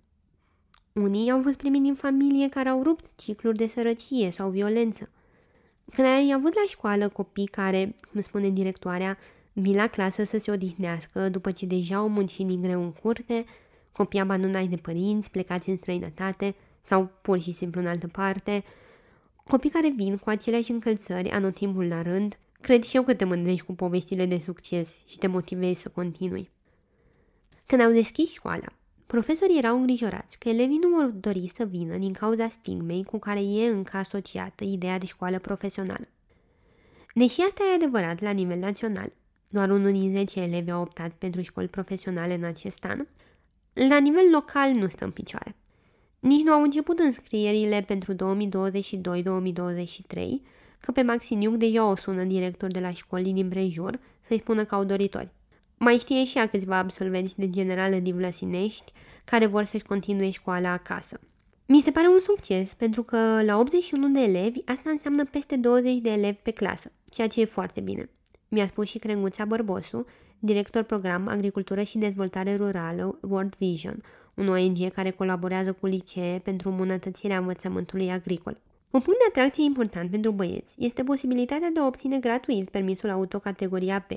[0.94, 5.10] Unii au fost primiți din familie care au rupt cicluri de sărăcie sau violență.
[5.96, 9.18] Când ai avut la școală copii care, cum spune directoarea,
[9.58, 13.46] vin la clasă să se odihnească după ce deja au muncit din greu în curte,
[13.92, 18.64] copii abandonați de părinți, plecați în străinătate sau pur și simplu în altă parte,
[19.44, 23.66] copii care vin cu aceleași încălțări anotimpul la rând, cred și eu că te mândrești
[23.66, 26.50] cu poveștile de succes și te motivezi să continui.
[27.66, 28.68] Când au deschis școala,
[29.08, 33.40] Profesorii erau îngrijorați că elevii nu vor dori să vină din cauza stigmei cu care
[33.40, 36.08] e încă asociată ideea de școală profesională.
[37.14, 39.12] Deși asta e adevărat la nivel național,
[39.56, 43.06] doar unul din 10 elevi au optat pentru școli profesionale în acest an,
[43.74, 45.56] la nivel local nu stă în picioare.
[46.20, 48.18] Nici nu au început înscrierile pentru 2022-2023,
[50.80, 54.76] că pe Maxiniuc deja o sună director de la școli din prejur să-i spună că
[54.76, 55.30] au doritori.
[55.78, 58.92] Mai știe și ea câțiva absolvenți de generală din Vlăsinești
[59.24, 61.20] care vor să-și continue școala acasă.
[61.66, 65.98] Mi se pare un succes pentru că la 81 de elevi asta înseamnă peste 20
[65.98, 68.10] de elevi pe clasă, ceea ce e foarte bine.
[68.48, 70.06] Mi-a spus și Crenguța Bărbosu,
[70.40, 74.04] director program Agricultură și Dezvoltare Rurală World Vision,
[74.34, 78.58] un ONG care colaborează cu licee pentru îmbunătățirea învățământului agricol.
[78.90, 83.40] Un punct de atracție important pentru băieți este posibilitatea de a obține gratuit permisul auto
[83.40, 84.12] categoria B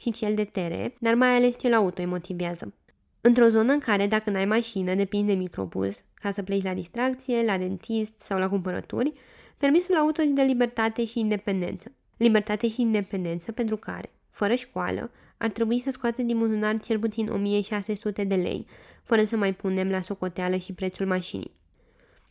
[0.00, 2.74] și cel de TR, dar mai ales cel auto îi motivează.
[3.20, 7.44] Într-o zonă în care, dacă n-ai mașină, depinde de microbuz, ca să pleci la distracție,
[7.44, 9.12] la dentist sau la cumpărături,
[9.56, 11.92] permisul auto îți dă libertate și independență.
[12.16, 17.28] Libertate și independență pentru care, fără școală, ar trebui să scoată din buzunar cel puțin
[17.28, 18.66] 1600 de lei,
[19.02, 21.52] fără să mai punem la socoteală și prețul mașinii.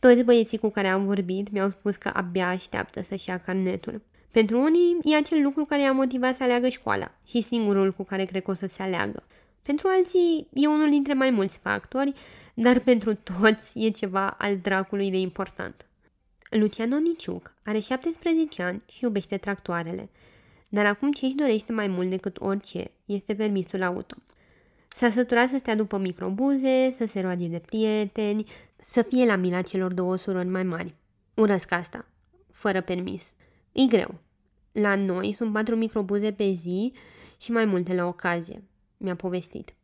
[0.00, 4.02] Toți băieții cu care am vorbit mi-au spus că abia așteaptă să-și ia carnetul.
[4.32, 8.24] Pentru unii e acel lucru care i-a motivat să aleagă școala și singurul cu care
[8.24, 9.22] cred că o să se aleagă.
[9.62, 12.12] Pentru alții e unul dintre mai mulți factori,
[12.54, 15.86] dar pentru toți e ceva al dracului de important.
[16.56, 20.10] Luciano Niciuc are 17 ani și iubește tractoarele,
[20.68, 24.16] dar acum ce își dorește mai mult decât orice este permisul auto.
[24.88, 29.62] S-a săturat să stea după microbuze, să se roage de prieteni, să fie la mila
[29.62, 30.94] celor două surori mai mari.
[31.34, 32.06] Urăsc asta,
[32.52, 33.32] fără permis.
[33.72, 34.14] E greu.
[34.72, 36.92] La noi sunt patru microbuze pe zi
[37.38, 38.62] și mai multe la ocazie,
[38.96, 39.74] mi-a povestit.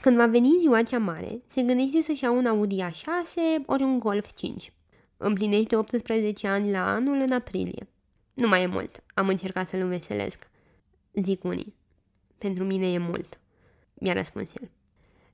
[0.00, 3.98] Când va veni ziua cea mare, se gândește să-și ia un Audi A6 ori un
[3.98, 4.72] Golf 5.
[5.22, 7.88] Împlinește 18 ani la anul în aprilie.
[8.34, 10.50] Nu mai e mult, am încercat să-l înveselesc.
[11.12, 11.74] Zic unii.
[12.38, 13.40] Pentru mine e mult,
[13.94, 14.70] mi-a răspuns el.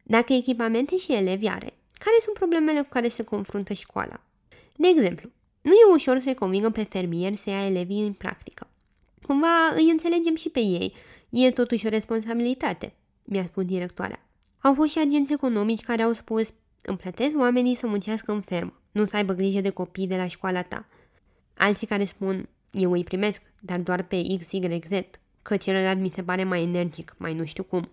[0.03, 4.21] Dacă echipamente și elevi are, care sunt problemele cu care se confruntă școala?
[4.77, 5.31] De exemplu,
[5.63, 8.71] nu e ușor să-i convingă pe fermier să ia elevii în practică.
[9.27, 10.95] Cumva îi înțelegem și pe ei,
[11.31, 12.95] e totuși o responsabilitate,
[13.25, 14.27] mi-a spus directoarea.
[14.61, 16.49] Au fost și agenți economici care au spus,
[16.83, 20.27] îmi plătesc oamenii să muncească în fermă, nu să aibă grijă de copii de la
[20.27, 20.87] școala ta.
[21.57, 25.01] Alții care spun, eu îi primesc, dar doar pe XYZ,
[25.43, 27.91] că celălalt mi se pare mai energic, mai nu știu cum.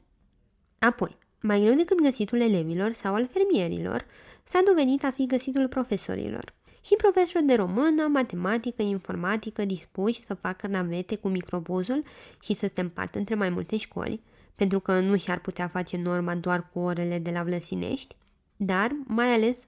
[0.79, 4.05] Apoi, mai greu decât găsitul elevilor sau al fermierilor,
[4.43, 6.53] s-a dovedit a fi găsitul profesorilor.
[6.85, 12.03] Și profesori de română, matematică, informatică dispuși să facă navete cu microbuzul
[12.41, 14.21] și să se împartă între mai multe școli,
[14.55, 18.15] pentru că nu și-ar putea face norma doar cu orele de la Vlăsinești,
[18.55, 19.65] dar, mai ales,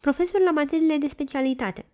[0.00, 1.84] profesori la materiile de specialitate.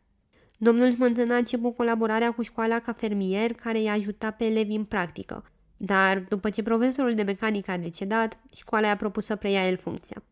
[0.59, 4.85] Domnul Smântână a început colaborarea cu școala ca fermier care i-a ajutat pe elevi în
[4.85, 5.45] practică,
[5.77, 10.23] dar după ce profesorul de mecanică a decedat, școala i-a propus să preia el funcția.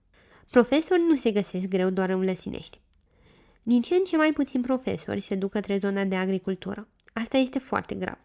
[0.51, 2.81] Profesori nu se găsesc greu doar în Vlăsinești.
[3.63, 6.89] Din ce în ce mai puțini profesori se duc către zona de agricultură.
[7.13, 8.19] Asta este foarte grav,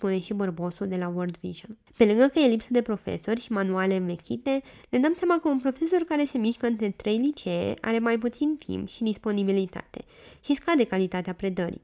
[0.00, 1.76] spune și bărbosul de la World Vision.
[1.96, 5.60] Pe lângă că e lipsă de profesori și manuale învechite, ne dăm seama că un
[5.60, 10.04] profesor care se mișcă între trei licee are mai puțin timp și disponibilitate
[10.44, 11.80] și scade calitatea predării.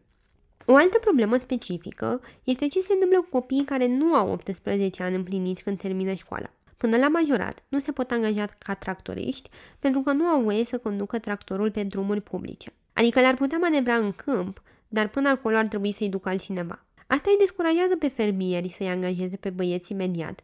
[0.64, 5.14] O altă problemă specifică este ce se întâmplă cu copiii care nu au 18 ani
[5.14, 6.50] împliniți când termină școala.
[6.76, 10.78] Până la majorat, nu se pot angaja ca tractoriști pentru că nu au voie să
[10.78, 12.72] conducă tractorul pe drumuri publice.
[12.92, 16.85] Adică le-ar putea manevra în câmp, dar până acolo ar trebui să-i ducă altcineva.
[17.06, 20.40] Asta îi descurajează pe fermieri să-i angajeze pe băieți imediat,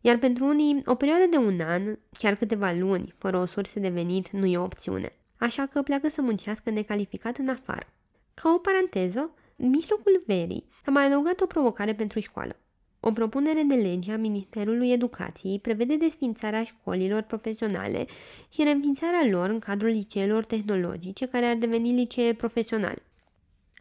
[0.00, 3.88] iar pentru unii, o perioadă de un an, chiar câteva luni, fără o sursă de
[3.88, 5.10] venit, nu e o opțiune.
[5.36, 7.86] așa că pleacă să muncească necalificat în afară.
[8.34, 12.56] Ca o paranteză, în mijlocul verii s-a mai adăugat o provocare pentru școală.
[13.00, 18.06] O propunere de lege a Ministerului Educației prevede desfințarea școlilor profesionale
[18.48, 23.02] și reînființarea lor în cadrul liceelor tehnologice care ar deveni licee profesionale.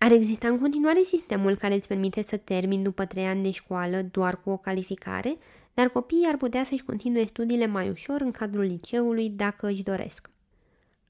[0.03, 4.01] Ar exista în continuare sistemul care îți permite să termini după trei ani de școală
[4.11, 5.37] doar cu o calificare,
[5.73, 10.29] dar copiii ar putea să-și continue studiile mai ușor în cadrul liceului dacă își doresc.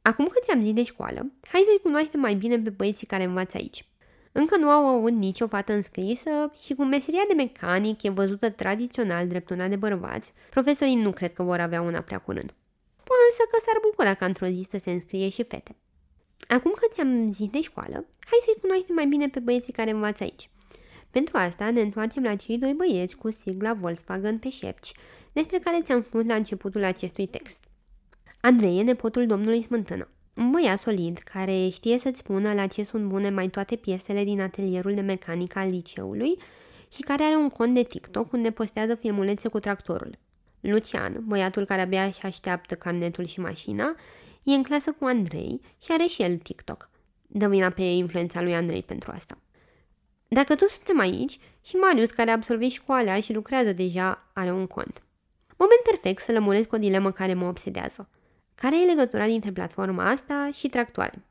[0.01, 3.58] Acum că ți-am zis de școală, hai să-i cunoaștem mai bine pe băieții care învață
[3.58, 3.86] aici.
[4.32, 9.27] Încă nu au avut nicio fată înscrisă și cum meseria de mecanic e văzută tradițional
[9.27, 12.54] drept una de bărbați, profesorii nu cred că vor avea una prea curând.
[13.04, 15.75] Pun însă că s-ar bucura ca într-o zi să se înscrie și fete.
[16.47, 20.23] Acum că ți-am zis de școală, hai să-i cunoaștem mai bine pe băieții care învață
[20.23, 20.49] aici.
[21.10, 24.91] Pentru asta ne întoarcem la cei doi băieți cu sigla Volkswagen pe șepci,
[25.34, 27.63] despre care ți-am spus la începutul acestui text.
[28.41, 33.06] Andrei e nepotul domnului Smântână, un băiat solid care știe să-ți spună la ce sunt
[33.06, 36.38] bune mai toate piesele din atelierul de mecanică al liceului
[36.93, 40.17] și care are un cont de TikTok unde postează filmulețe cu tractorul.
[40.60, 43.95] Lucian, băiatul care abia își așteaptă carnetul și mașina,
[44.43, 46.89] e în clasă cu Andrei și are și el TikTok.
[47.27, 49.38] Dă vina pe influența lui Andrei pentru asta.
[50.27, 54.67] Dacă toți suntem aici, și Marius, care a absolvit școala și lucrează deja, are un
[54.67, 55.04] cont.
[55.58, 58.10] Moment perfect să lămuresc o dilemă care mă obsedează.
[58.56, 61.25] Care e legătura dintre platforma asta și tractoare?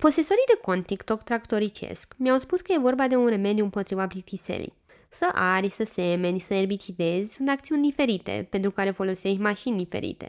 [0.00, 4.72] Posesorii de cont TikTok tractoricesc mi-au spus că e vorba de un remediu împotriva plictiselii.
[5.08, 10.26] Să ari, să semeni, să erbicidezi sunt acțiuni diferite, pentru care folosești mașini diferite.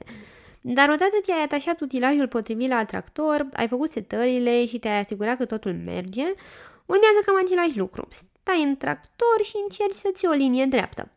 [0.61, 5.37] Dar odată ce ai atașat utilajul potrivit la tractor, ai făcut setările și te-ai asigurat
[5.37, 6.25] că totul merge,
[6.85, 8.07] urmează cam același lucru.
[8.11, 11.11] Stai în tractor și încerci să ții o linie dreaptă.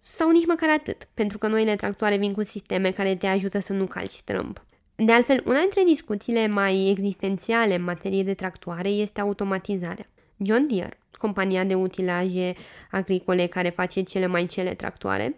[0.00, 3.72] Sau nici măcar atât, pentru că noile tractoare vin cu sisteme care te ajută să
[3.72, 4.64] nu calci trâmp.
[4.94, 10.08] De altfel, una dintre discuțiile mai existențiale în materie de tractoare este automatizarea.
[10.36, 12.54] John Deere, compania de utilaje
[12.90, 15.36] agricole care face cele mai cele tractoare,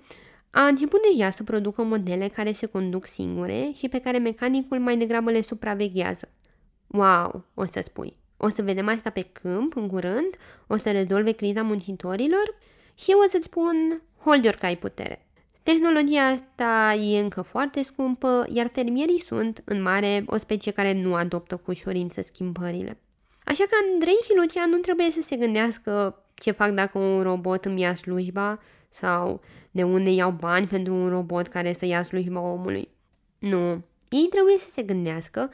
[0.50, 4.96] a început deja să producă modele care se conduc singure și pe care mecanicul mai
[4.96, 6.28] degrabă le supraveghează.
[6.86, 8.16] Wow, o să spui.
[8.36, 10.30] O să vedem asta pe câmp, în curând?
[10.66, 12.58] O să rezolve criza muncitorilor?
[12.94, 15.26] Și eu o să-ți spun, hold your cai putere.
[15.62, 21.14] Tehnologia asta e încă foarte scumpă, iar fermierii sunt, în mare, o specie care nu
[21.14, 22.98] adoptă cu ușurință schimbările.
[23.44, 27.64] Așa că Andrei și Lucian nu trebuie să se gândească ce fac dacă un robot
[27.64, 28.58] îmi ia slujba
[28.88, 32.88] sau de unde iau bani pentru un robot care să ia slujba omului.
[33.38, 35.50] Nu, ei trebuie să se gândească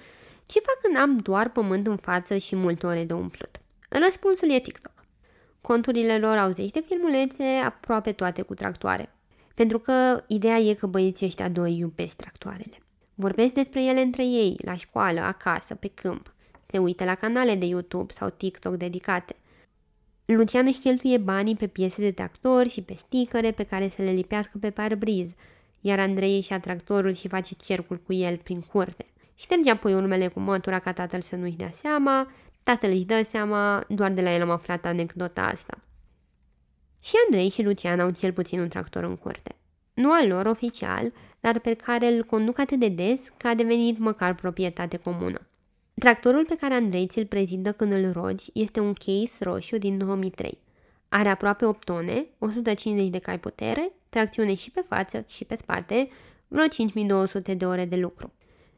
[0.46, 3.60] ce fac când am doar pământ în față și multe ore de umplut.
[3.88, 4.92] Răspunsul e TikTok.
[5.60, 9.14] Conturile lor au zeci de filmulețe, aproape toate cu tractoare.
[9.54, 12.78] Pentru că ideea e că băieții ăștia doi iubesc tractoarele.
[13.14, 16.34] Vorbesc despre ele între ei, la școală, acasă, pe câmp.
[16.70, 19.36] Se uită la canale de YouTube sau TikTok dedicate.
[20.24, 24.10] Lucian își cheltuie banii pe piese de tractor și pe sticăre pe care să le
[24.10, 25.34] lipească pe parbriz,
[25.80, 29.06] iar Andrei își ia tractorul și face cercul cu el prin curte.
[29.34, 32.28] Șterge apoi urmele cu mătura ca tatăl să nu-și dea seama,
[32.64, 35.78] Tatăl își dă seama, doar de la el am aflat anecdota asta.
[37.02, 39.54] Și Andrei și Lucian au cel puțin un tractor în curte.
[39.94, 43.98] Nu al lor oficial, dar pe care îl conduc atât de des că a devenit
[43.98, 45.46] măcar proprietate comună.
[45.94, 50.58] Tractorul pe care Andrei ți-l prezintă când îl rogi este un case roșu din 2003.
[51.08, 56.08] Are aproape 8 tone, 150 de cai putere, tracțiune și pe față și pe spate,
[56.48, 58.32] vreo 5200 de ore de lucru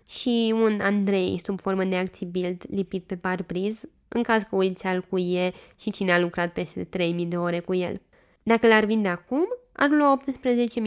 [0.07, 4.87] și un Andrei sub formă de acții build lipit pe parbriz, în caz că uiți
[4.87, 8.01] al cuie și cine a lucrat peste 3000 de ore cu el.
[8.43, 10.21] Dacă l-ar vinde acum, ar lua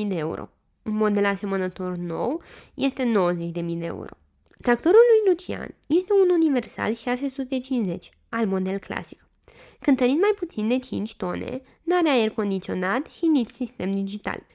[0.02, 0.50] 18.000 de euro.
[0.84, 2.42] Un model asemănător nou
[2.74, 4.19] este 90.000 de euro.
[4.62, 9.28] Tractorul lui Lucian este un universal 650, al model clasic.
[9.80, 14.46] Cântărit mai puțin de 5 tone, n-are aer condiționat și nici sistem digital.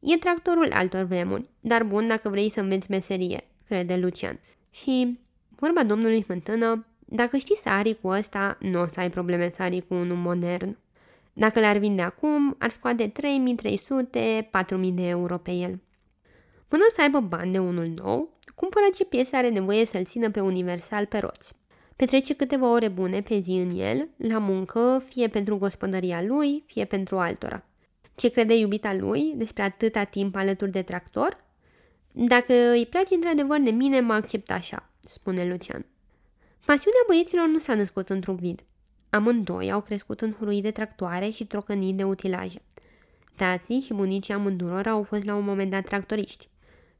[0.00, 4.40] E tractorul altor vremuri, dar bun dacă vrei să înveți meserie, crede Lucian.
[4.70, 5.18] Și,
[5.48, 9.62] vorba domnului Smântână, dacă știi să ari cu ăsta, nu o să ai probleme să
[9.62, 10.76] ari cu unul modern.
[11.32, 13.12] Dacă le-ar vinde acum, ar scoate 3300-4000
[14.92, 15.80] de euro pe el.
[16.68, 20.40] Până să aibă bani de unul nou, cumpără ce piese are nevoie să-l țină pe
[20.40, 21.54] universal pe roți.
[21.96, 26.84] Petrece câteva ore bune pe zi în el, la muncă, fie pentru gospodăria lui, fie
[26.84, 27.64] pentru altora.
[28.14, 31.38] Ce crede iubita lui despre atâta timp alături de tractor?
[32.12, 35.86] Dacă îi place într-adevăr de mine, mă accept așa, spune Lucian.
[36.66, 38.64] Pasiunea băieților nu s-a născut într-un vid.
[39.10, 42.62] Amândoi au crescut în hurui de tractoare și trocănii de utilaje.
[43.36, 46.48] Tații și bunicii amânduror au fost la un moment dat tractoriști.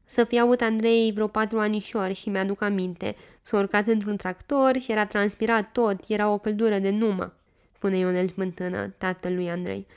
[0.09, 3.15] Să fi avut Andrei vreo patru anișori și mi-aduc aminte.
[3.43, 7.33] S-a urcat într-un tractor și era transpirat tot, era o căldură de numă,
[7.75, 9.87] spune Ionel Smântână, tatăl lui Andrei.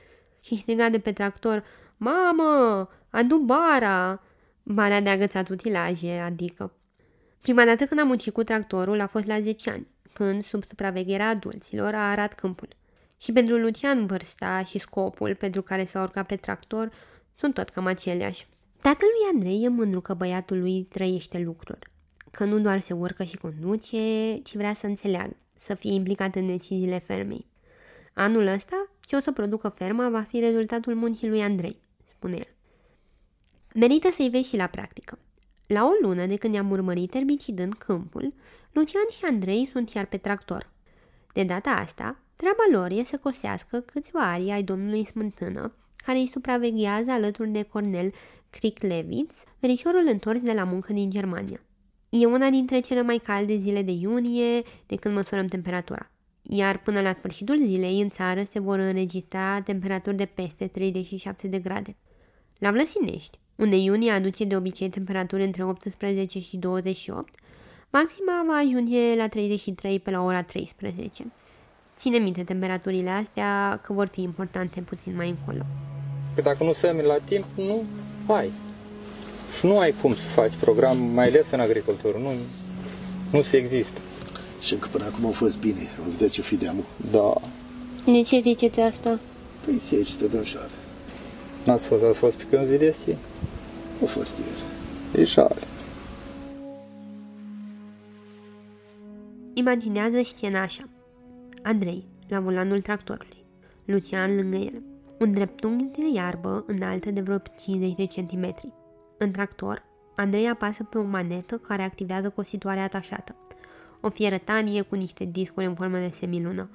[0.40, 1.64] Și striga de pe tractor,
[1.96, 4.22] Mamă, adu bara!
[4.62, 6.72] Bara de agățat utilaje, adică.
[7.42, 11.29] Prima dată când am muncit cu tractorul a fost la 10 ani, când, sub supravegherea
[11.29, 12.68] adulților, a arat câmpul.
[13.18, 16.90] Și pentru Lucian vârsta și scopul pentru care s-a urcat pe tractor
[17.38, 18.46] sunt tot cam aceleași.
[18.83, 21.90] Tatălui Andrei e mândru că băiatul lui trăiește lucruri,
[22.31, 26.47] că nu doar se urcă și conduce, ci vrea să înțeleagă, să fie implicat în
[26.47, 27.47] deciziile fermei.
[28.12, 32.55] Anul ăsta, ce o să producă ferma va fi rezultatul muncii lui Andrei, spune el.
[33.75, 35.18] Merită să-i vezi și la practică.
[35.66, 38.35] La o lună de când i-am urmărit erbicidând câmpul,
[38.73, 40.71] Lucian și Andrei sunt iar pe tractor.
[41.33, 46.31] De data asta, treaba lor e să cosească câțiva arii ai domnului Smântână, care îi
[46.33, 48.12] supraveghează alături de Cornel
[48.51, 51.61] Crick-Levitz, verișorul întors de la muncă din Germania.
[52.09, 56.11] E una dintre cele mai calde zile de iunie de când măsurăm temperatura.
[56.43, 61.59] Iar până la sfârșitul zilei în țară se vor înregistra temperaturi de peste 37 de
[61.59, 61.97] grade.
[62.59, 67.35] La Vlăsinești, unde iunie aduce de obicei temperaturi între 18 și 28,
[67.91, 71.33] maxima va ajunge la 33 pe la ora 13.
[72.03, 75.62] Ține minte temperaturile astea că vor fi importante puțin mai încolo.
[76.35, 77.85] Că dacă nu semeni la timp, nu
[78.27, 78.51] ai.
[79.59, 82.19] Și nu ai cum să faci program, mai ales în agricultură.
[82.19, 82.31] Nu,
[83.31, 84.01] nu se există.
[84.61, 85.88] Și încă până acum au fost bine.
[86.05, 86.85] Am vedea ce fi deamul.
[87.11, 87.35] Da.
[88.12, 89.21] De ce ziceți asta?
[89.65, 90.71] Păi secetă dânșoare.
[91.65, 93.09] N-ați fost, ați fost pe când vedeți?
[94.01, 95.25] Au fost ieri.
[95.27, 95.62] Ișoare.
[99.55, 100.83] Imaginează scena așa.
[101.62, 103.44] Andrei, la volanul tractorului.
[103.85, 104.83] Lucian lângă el.
[105.18, 108.72] Un dreptunghi de iarbă înaltă de vreo 50 de centimetri.
[109.18, 109.85] În tractor,
[110.16, 113.35] Andrei apasă pe o manetă care activează cu o situare atașată.
[114.01, 116.68] O fierătanie cu niște discuri în formă de semilună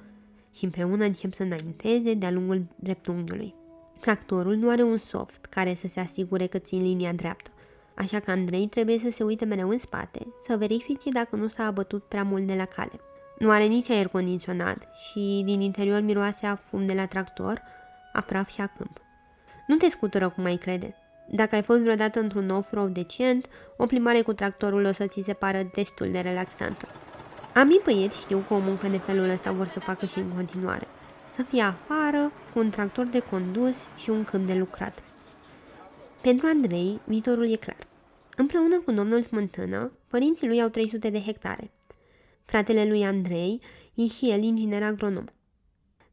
[0.54, 3.54] și împreună încep să înainteze de-a lungul dreptunghiului.
[4.00, 7.50] Tractorul nu are un soft care să se asigure că țin linia dreaptă,
[7.94, 11.64] așa că Andrei trebuie să se uite mereu în spate, să verifice dacă nu s-a
[11.64, 13.00] abătut prea mult de la cale.
[13.38, 17.62] Nu are nici aer condiționat și din interior miroase a fum de la tractor,
[18.12, 19.00] a praf și a câmp.
[19.66, 20.94] Nu te scutură cum mai crede.
[21.30, 23.46] Dacă ai fost vreodată într-un off-road decent,
[23.76, 26.88] o plimbare cu tractorul o să ți se pară destul de relaxantă.
[27.54, 30.86] Amii băieți știu că o muncă de felul ăsta vor să facă și în continuare.
[31.34, 35.02] Să fie afară, cu un tractor de condus și un câmp de lucrat.
[36.20, 37.86] Pentru Andrei, viitorul e clar.
[38.36, 41.70] Împreună cu domnul Smântână, părinții lui au 300 de hectare.
[42.50, 43.60] Fratele lui Andrei
[43.94, 45.24] e și el inginer agronom.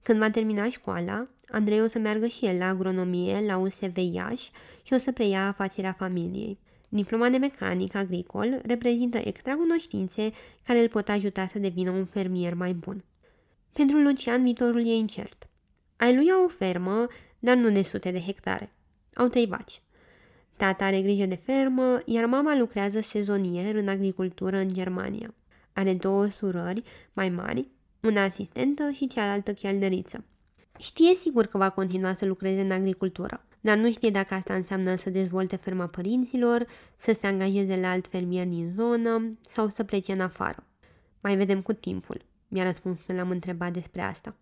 [0.02, 4.52] Când va termina școala, Andrei o să meargă și el la agronomie la USV Iași
[4.84, 6.60] și o să preia afacerea familiei.
[6.90, 10.32] Diploma de mecanic agricol reprezintă extra cunoștințe
[10.64, 13.04] care îl pot ajuta să devină un fermier mai bun.
[13.74, 15.50] Pentru Lucian viitorul e incert.
[15.96, 17.08] Ai lui au o fermă,
[17.40, 18.74] dar nu de sute de hectare.
[19.14, 19.82] Au trei vaci.
[20.58, 25.34] Tata are grijă de fermă, iar mama lucrează sezonier în agricultură în Germania.
[25.78, 26.84] Are două surori
[27.14, 27.68] mai mari,
[28.02, 30.24] una asistentă și cealaltă chelneriță.
[30.78, 34.96] Știe sigur că va continua să lucreze în agricultură, dar nu știe dacă asta înseamnă
[34.96, 36.66] să dezvolte ferma părinților,
[36.98, 40.64] să se angajeze la alt fermier din zonă sau să plece în afară.
[41.22, 44.36] Mai vedem cu timpul, mi-a răspuns când l-am întrebat despre asta.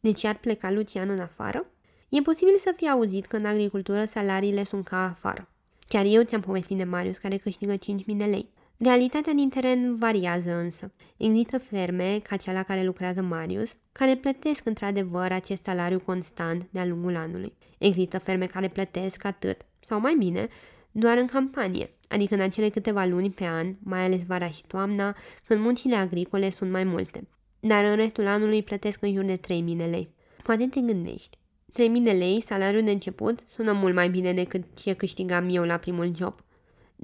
[0.00, 1.66] De ce ar pleca Lucian în afară?
[2.08, 5.48] E posibil să fie auzit că în agricultură salariile sunt ca afară.
[5.88, 8.48] Chiar eu ți-am povestit de Marius care câștigă 5.000 de lei.
[8.84, 10.92] Realitatea din teren variază însă.
[11.16, 16.86] Există ferme, ca cea la care lucrează Marius, care plătesc într-adevăr acest salariu constant de-a
[16.86, 17.52] lungul anului.
[17.78, 20.48] Există ferme care plătesc atât, sau mai bine,
[20.92, 25.16] doar în campanie, adică în acele câteva luni pe an, mai ales vara și toamna,
[25.46, 27.28] când muncile agricole sunt mai multe.
[27.60, 30.14] Dar în restul anului plătesc în jur de 3.000 de lei.
[30.42, 31.38] Poate te gândești.
[31.72, 35.76] 3.000 de lei, salariul de început, sună mult mai bine decât ce câștigam eu la
[35.76, 36.34] primul job.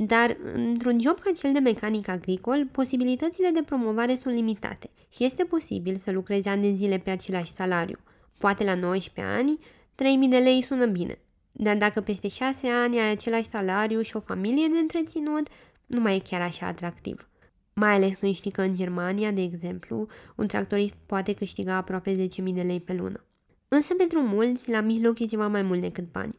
[0.00, 5.44] Dar într-un job ca cel de mecanic agricol, posibilitățile de promovare sunt limitate și este
[5.44, 7.98] posibil să lucrezi ani de zile pe același salariu.
[8.38, 9.58] Poate la 19 ani,
[10.24, 11.18] 3.000 de lei sună bine,
[11.52, 15.48] dar dacă peste 6 ani ai același salariu și o familie de întreținut,
[15.86, 17.28] nu mai e chiar așa atractiv.
[17.74, 22.54] Mai ales când știi că în Germania, de exemplu, un tractorist poate câștiga aproape 10.000
[22.54, 23.24] de lei pe lună.
[23.68, 26.38] Însă pentru mulți, la mijloc e ceva mai mult decât bani.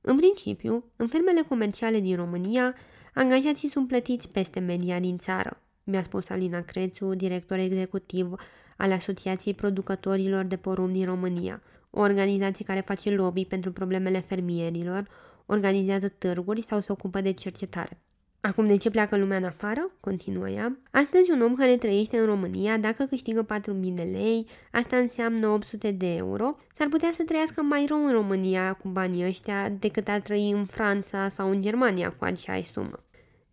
[0.00, 2.74] În principiu, în fermele comerciale din România,
[3.14, 8.32] angajații sunt plătiți peste media din țară, mi-a spus Alina Crețu, director executiv
[8.76, 15.08] al Asociației Producătorilor de Porumb din România, o organizație care face lobby pentru problemele fermierilor,
[15.46, 18.00] organizează târguri sau se ocupă de cercetare.
[18.42, 19.90] Acum, de ce pleacă lumea în afară?
[20.00, 20.78] Continuă ea.
[20.90, 23.60] Astăzi, un om care trăiește în România, dacă câștigă 4.000
[23.94, 28.72] de lei, asta înseamnă 800 de euro, s-ar putea să trăiască mai rău în România
[28.72, 33.04] cu banii ăștia decât ar trăi în Franța sau în Germania cu aceeași sumă.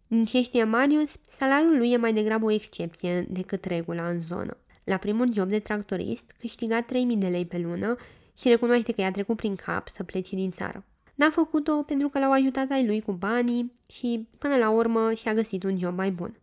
[0.07, 4.57] Din ce știe Marius, salariul lui e mai degrabă o excepție decât regula în zonă.
[4.83, 7.95] La primul job de tractorist câștiga 3.000 de lei pe lună
[8.37, 10.85] și recunoaște că i-a trecut prin cap să plece din țară.
[11.17, 15.33] N-a făcut-o pentru că l-au ajutat ai lui cu banii și, până la urmă, și-a
[15.33, 16.39] găsit un job mai bun.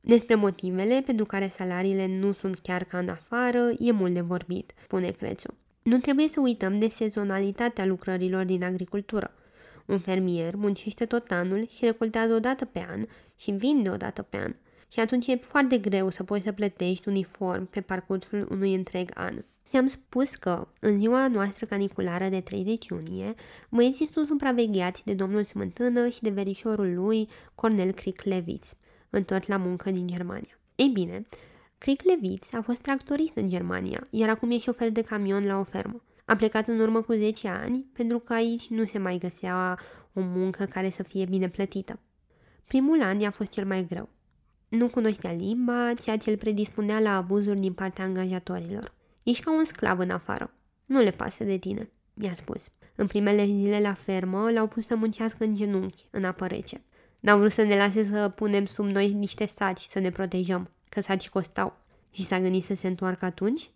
[0.00, 4.72] Despre motivele pentru care salariile nu sunt chiar ca în afară e mult de vorbit,
[4.82, 5.54] spune Crețu.
[5.82, 9.34] Nu trebuie să uităm de sezonalitatea lucrărilor din agricultură.
[9.86, 13.06] Un fermier muncește tot anul și recoltează o dată pe an
[13.36, 14.54] și vinde o dată pe an.
[14.88, 19.44] Și atunci e foarte greu să poți să plătești uniform pe parcursul unui întreg an.
[19.64, 23.34] Ți-am spus că, în ziua noastră caniculară de 30 iunie,
[23.68, 28.76] băieții sunt supravegheați de domnul Smântână și de verișorul lui, Cornel Crick-Levitz,
[29.10, 30.58] întors la muncă din Germania.
[30.74, 31.26] Ei bine,
[31.78, 36.02] Crick-Levitz a fost tractorist în Germania, iar acum e șofer de camion la o fermă.
[36.24, 39.78] A plecat în urmă cu 10 ani, pentru că aici nu se mai găsea
[40.12, 42.00] o muncă care să fie bine plătită.
[42.68, 44.08] Primul an i-a fost cel mai greu.
[44.68, 48.94] Nu cunoștea limba, ceea ce îl predispunea la abuzuri din partea angajatorilor.
[49.22, 50.54] Ești ca un sclav în afară.
[50.84, 52.68] Nu le pasă de tine, mi-a spus.
[52.94, 56.82] În primele zile la fermă l-au pus să muncească în genunchi, în apă rece.
[57.20, 61.00] N-au vrut să ne lase să punem sub noi niște saci să ne protejăm, că
[61.00, 61.76] saci costau.
[62.14, 63.70] Și s-a gândit să se întoarcă atunci?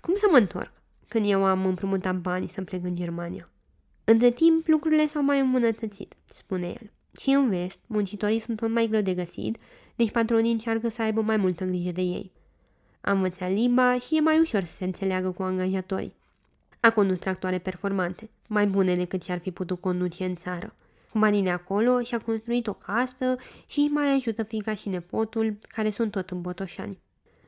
[0.00, 0.72] Cum să mă întorc,
[1.08, 3.50] când eu am împrumutat bani să plec în Germania?
[4.04, 6.90] Între timp, lucrurile s-au mai îmbunătățit, spune el.
[7.20, 9.56] Și în vest, muncitorii sunt tot mai greu de găsit,
[9.96, 12.32] deci patronii încearcă să aibă mai multă grijă de ei.
[13.04, 16.14] A învățat limba și e mai ușor să se înțeleagă cu angajatorii.
[16.80, 20.74] A condus tractoare performante, mai bune decât ce ar fi putut conduce în țară.
[21.10, 23.36] Cu banii de acolo și-a construit o casă
[23.66, 26.98] și îi mai ajută fica și nepotul, care sunt tot în Botoșani.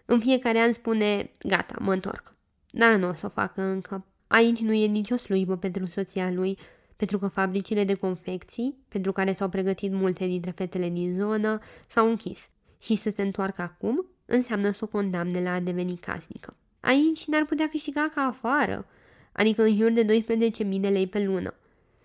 [0.04, 2.34] În fiecare an spune, gata, mă întorc.
[2.70, 4.06] Dar nu o să o facă încă.
[4.26, 6.58] Aici nu e nicio slujbă pentru soția lui,
[6.96, 12.08] pentru că fabricile de confecții, pentru care s-au pregătit multe dintre fetele din zonă, s-au
[12.08, 12.48] închis.
[12.78, 16.56] Și să se întoarcă acum înseamnă să o condamne la a deveni casnică.
[16.80, 18.86] Aici n-ar putea câștiga ca afară,
[19.32, 21.54] adică în jur de 12.000 de lei pe lună.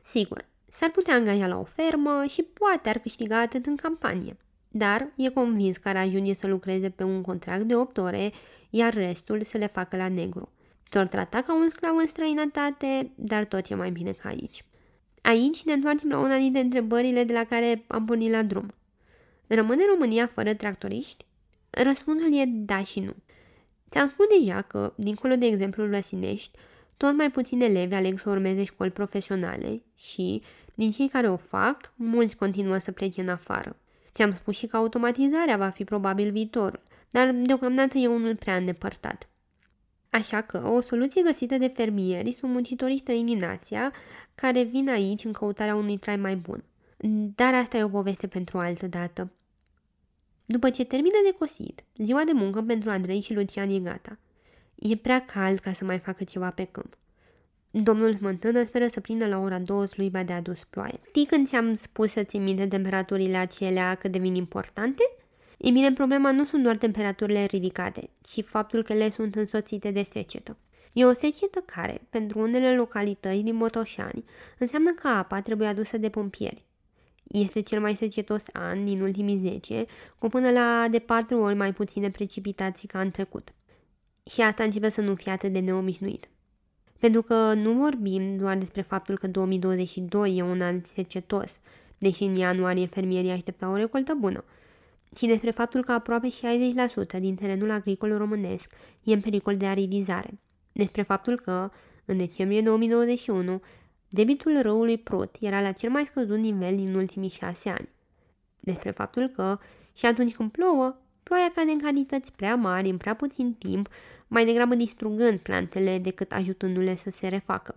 [0.04, 4.38] Sigur, s-ar putea angaja la o fermă și poate ar câștiga atât în campanie.
[4.68, 8.32] Dar e convins că ar ajunge să lucreze pe un contract de 8 ore,
[8.70, 10.52] iar restul să le facă la negru.
[10.92, 14.64] S-or trata ca un sclav în străinătate, dar tot e mai bine ca aici.
[15.22, 18.74] Aici ne întoarcem la una dintre întrebările de la care am pornit la drum.
[19.48, 21.26] Rămâne România fără tractoriști?
[21.70, 23.16] Răspunsul e da și nu.
[23.90, 26.58] Ți-am spus deja că, dincolo de exemplul Lăsinești,
[26.98, 30.42] tot mai puțini elevi aleg să urmeze școli profesionale și,
[30.74, 33.76] din cei care o fac, mulți continuă să plece în afară.
[34.14, 39.30] Ți-am spus și că automatizarea va fi probabil viitorul, dar deocamdată e unul prea îndepărtat.
[40.10, 43.94] Așa că o soluție găsită de fermieri sunt muncitorii străini în Asia
[44.36, 46.64] care vin aici în căutarea unui trai mai bun.
[47.36, 49.32] Dar asta e o poveste pentru o altă dată.
[50.52, 54.18] După ce termină de cosit, ziua de muncă pentru Andrei și Lucian e gata.
[54.76, 56.98] E prea cald ca să mai facă ceva pe câmp.
[57.72, 61.00] Domnul Smântână speră să prindă la ora două slujba de adus ploaie.
[61.08, 65.04] Știi când ți-am spus să ții minte temperaturile acelea că devin importante?
[65.58, 70.04] E bine, problema nu sunt doar temperaturile ridicate, ci faptul că le sunt însoțite de
[70.12, 70.58] secetă.
[70.94, 74.24] E o secetă care, pentru unele localități din Botoșani,
[74.58, 76.68] înseamnă că apa trebuie adusă de pompieri.
[77.32, 79.86] Este cel mai secetos an din ultimii 10,
[80.18, 83.54] cu până la de 4 ori mai puține precipitații ca în trecut.
[84.32, 86.30] Și asta începe să nu fie atât de neobișnuit.
[87.00, 91.60] Pentru că nu vorbim doar despre faptul că 2022 e un an secetos,
[91.98, 94.44] deși în ianuarie fermierii așteptau o recoltă bună,
[95.14, 100.40] ci despre faptul că aproape 60% din terenul agricol românesc e în pericol de aridizare.
[100.72, 101.72] Despre faptul că,
[102.06, 103.62] în decembrie 2021,
[104.10, 107.90] Debitul râului Prut era la cel mai scăzut nivel din ultimii șase ani.
[108.60, 109.60] Despre faptul că,
[109.94, 113.90] și atunci când plouă, ploaia cade în cantități prea mari în prea puțin timp,
[114.28, 117.76] mai degrabă distrugând plantele decât ajutându-le să se refacă.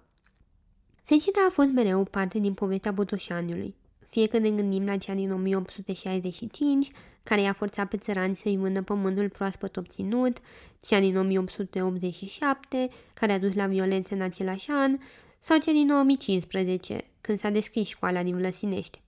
[1.02, 3.74] Seceta a fost mereu parte din povestea Botoșaniului,
[4.10, 6.90] fie că ne gândim la cea din 1865,
[7.22, 10.36] care i-a forțat pe țărani să-i vândă pământul proaspăt obținut,
[10.80, 14.98] cea din 1887, care a dus la violențe în același an,
[15.44, 19.00] sau cea din 2015, când s-a deschis școala din Vlăsinești.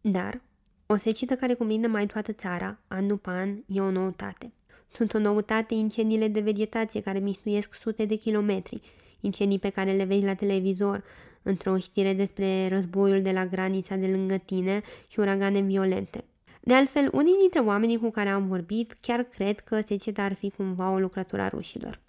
[0.00, 0.40] Dar,
[0.86, 4.52] o secită care cuprinde mai toată țara, an după an, e o noutate.
[4.86, 8.80] Sunt o noutate incendiile de vegetație care mistuiesc sute de kilometri,
[9.20, 11.04] incendii pe care le vezi la televizor,
[11.42, 16.24] într-o știre despre războiul de la granița de lângă tine și uragane violente.
[16.60, 20.50] De altfel, unii dintre oamenii cu care am vorbit chiar cred că seceta ar fi
[20.50, 22.03] cumva o lucrătură a rușilor.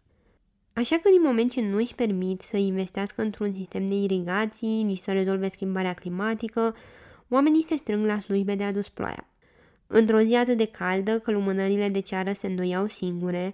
[0.78, 5.02] Așa că din moment ce nu își permit să investească într-un sistem de irigații, nici
[5.02, 6.76] să rezolve schimbarea climatică,
[7.28, 9.28] oamenii se strâng la slujbe de adus ploaia.
[9.88, 13.54] Într-o zi atât de caldă că lumânările de ceară se îndoiau singure,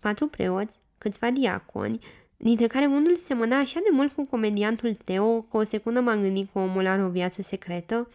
[0.00, 1.98] patru preoți, câțiva diaconi,
[2.36, 6.48] dintre care unul semăna așa de mult cu comediantul Teo că o secundă m-am gândit
[6.52, 8.08] că omul are o viață secretă,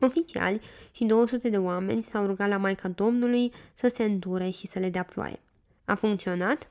[0.00, 0.60] oficiali
[0.90, 4.88] și 200 de oameni s-au rugat la Maica Domnului să se îndure și să le
[4.90, 5.40] dea ploaie.
[5.84, 6.70] A funcționat?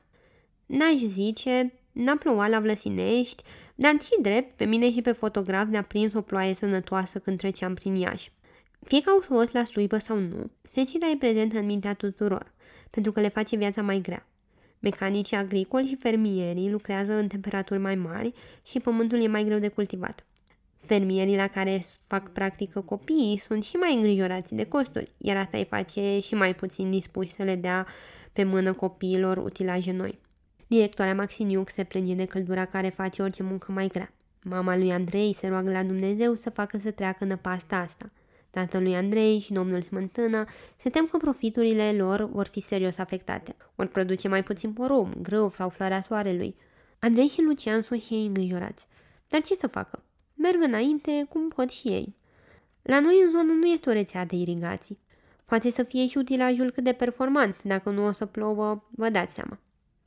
[0.69, 3.43] N-aș zice, n-a plouat la Vlăsinești,
[3.75, 7.73] dar și drept, pe mine și pe fotograf ne-a prins o ploaie sănătoasă când treceam
[7.73, 8.31] prin Iași.
[8.83, 12.53] Fie că au fost la slujbă sau nu, secita e prezentă în mintea tuturor,
[12.89, 14.27] pentru că le face viața mai grea.
[14.79, 18.33] Mecanicii agricoli și fermierii lucrează în temperaturi mai mari
[18.65, 20.25] și pământul e mai greu de cultivat.
[20.77, 25.65] Fermierii la care fac practică copiii sunt și mai îngrijorați de costuri, iar asta îi
[25.65, 27.87] face și mai puțin dispuși să le dea
[28.33, 30.19] pe mână copiilor utilaje noi.
[30.69, 34.13] Directoarea Maxiniuc se plânge de căldura care face orice muncă mai grea.
[34.43, 38.11] Mama lui Andrei se roagă la Dumnezeu să facă să treacă năpasta asta.
[38.49, 40.45] Tatălui Andrei și domnul Smântână
[40.77, 43.55] se tem că profiturile lor vor fi serios afectate.
[43.75, 46.55] Ori produce mai puțin porum, grâu sau floarea soarelui.
[46.99, 48.87] Andrei și Lucian sunt și ei îngrijorați.
[49.27, 50.03] Dar ce să facă?
[50.33, 52.15] Merg înainte cum pot și ei.
[52.81, 54.99] La noi în zonă nu este o rețea de irigații.
[55.45, 59.33] Poate să fie și utilajul cât de performant, dacă nu o să plouă, vă dați
[59.33, 59.59] seama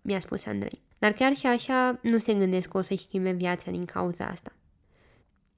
[0.03, 0.83] mi-a spus Andrei.
[0.99, 4.53] Dar chiar și așa nu se gândesc că o să-și schimbe viața din cauza asta.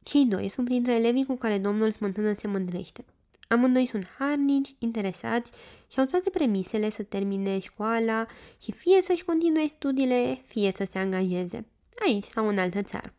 [0.03, 3.05] Cei doi sunt printre elevii cu care domnul Smântână se mândrește.
[3.49, 5.53] Amândoi sunt harnici, interesați
[5.89, 8.27] și au toate premisele să termine școala
[8.63, 11.67] și fie să-și continue studiile, fie să se angajeze,
[12.07, 13.15] aici sau în altă țară.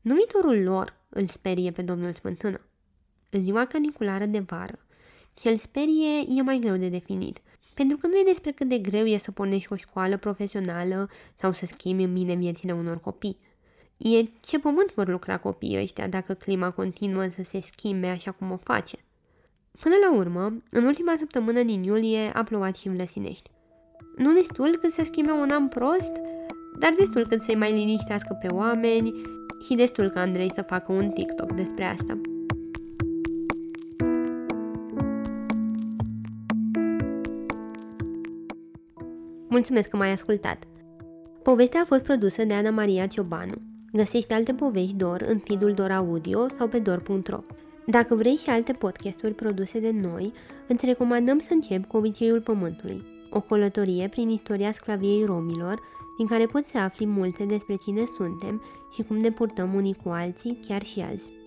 [0.00, 2.60] Numitorul lor îl sperie pe domnul Smântână.
[3.30, 4.86] În ziua caniculară de vară,
[5.34, 7.40] ce îl sperie e mai greu de definit,
[7.74, 11.52] pentru că nu e despre cât de greu e să pornești o școală profesională sau
[11.52, 13.38] să schimbi în bine viețile unor copii.
[13.96, 18.50] E ce pământ vor lucra copiii ăștia dacă clima continuă să se schimbe așa cum
[18.50, 18.98] o face.
[19.80, 23.50] Până la urmă, în ultima săptămână din iulie a plouat și în Vlăsinești.
[24.16, 26.12] Nu destul cât să schimbe un an prost,
[26.78, 29.12] dar destul cât să-i mai liniștească pe oameni
[29.62, 32.20] și destul ca Andrei să facă un TikTok despre asta.
[39.50, 40.64] Mulțumesc că m-ai ascultat!
[41.42, 43.52] Povestea a fost produsă de Ana Maria Ciobanu.
[43.92, 47.40] Găsești alte povești Dor în feedul Dor Audio sau pe dor.ro.
[47.86, 50.32] Dacă vrei și alte podcasturi produse de noi,
[50.68, 55.80] îți recomandăm să începi cu Obiceiul Pământului, o călătorie prin istoria sclaviei romilor,
[56.18, 58.62] din care poți să afli multe despre cine suntem
[58.94, 61.39] și cum ne purtăm unii cu alții chiar și azi.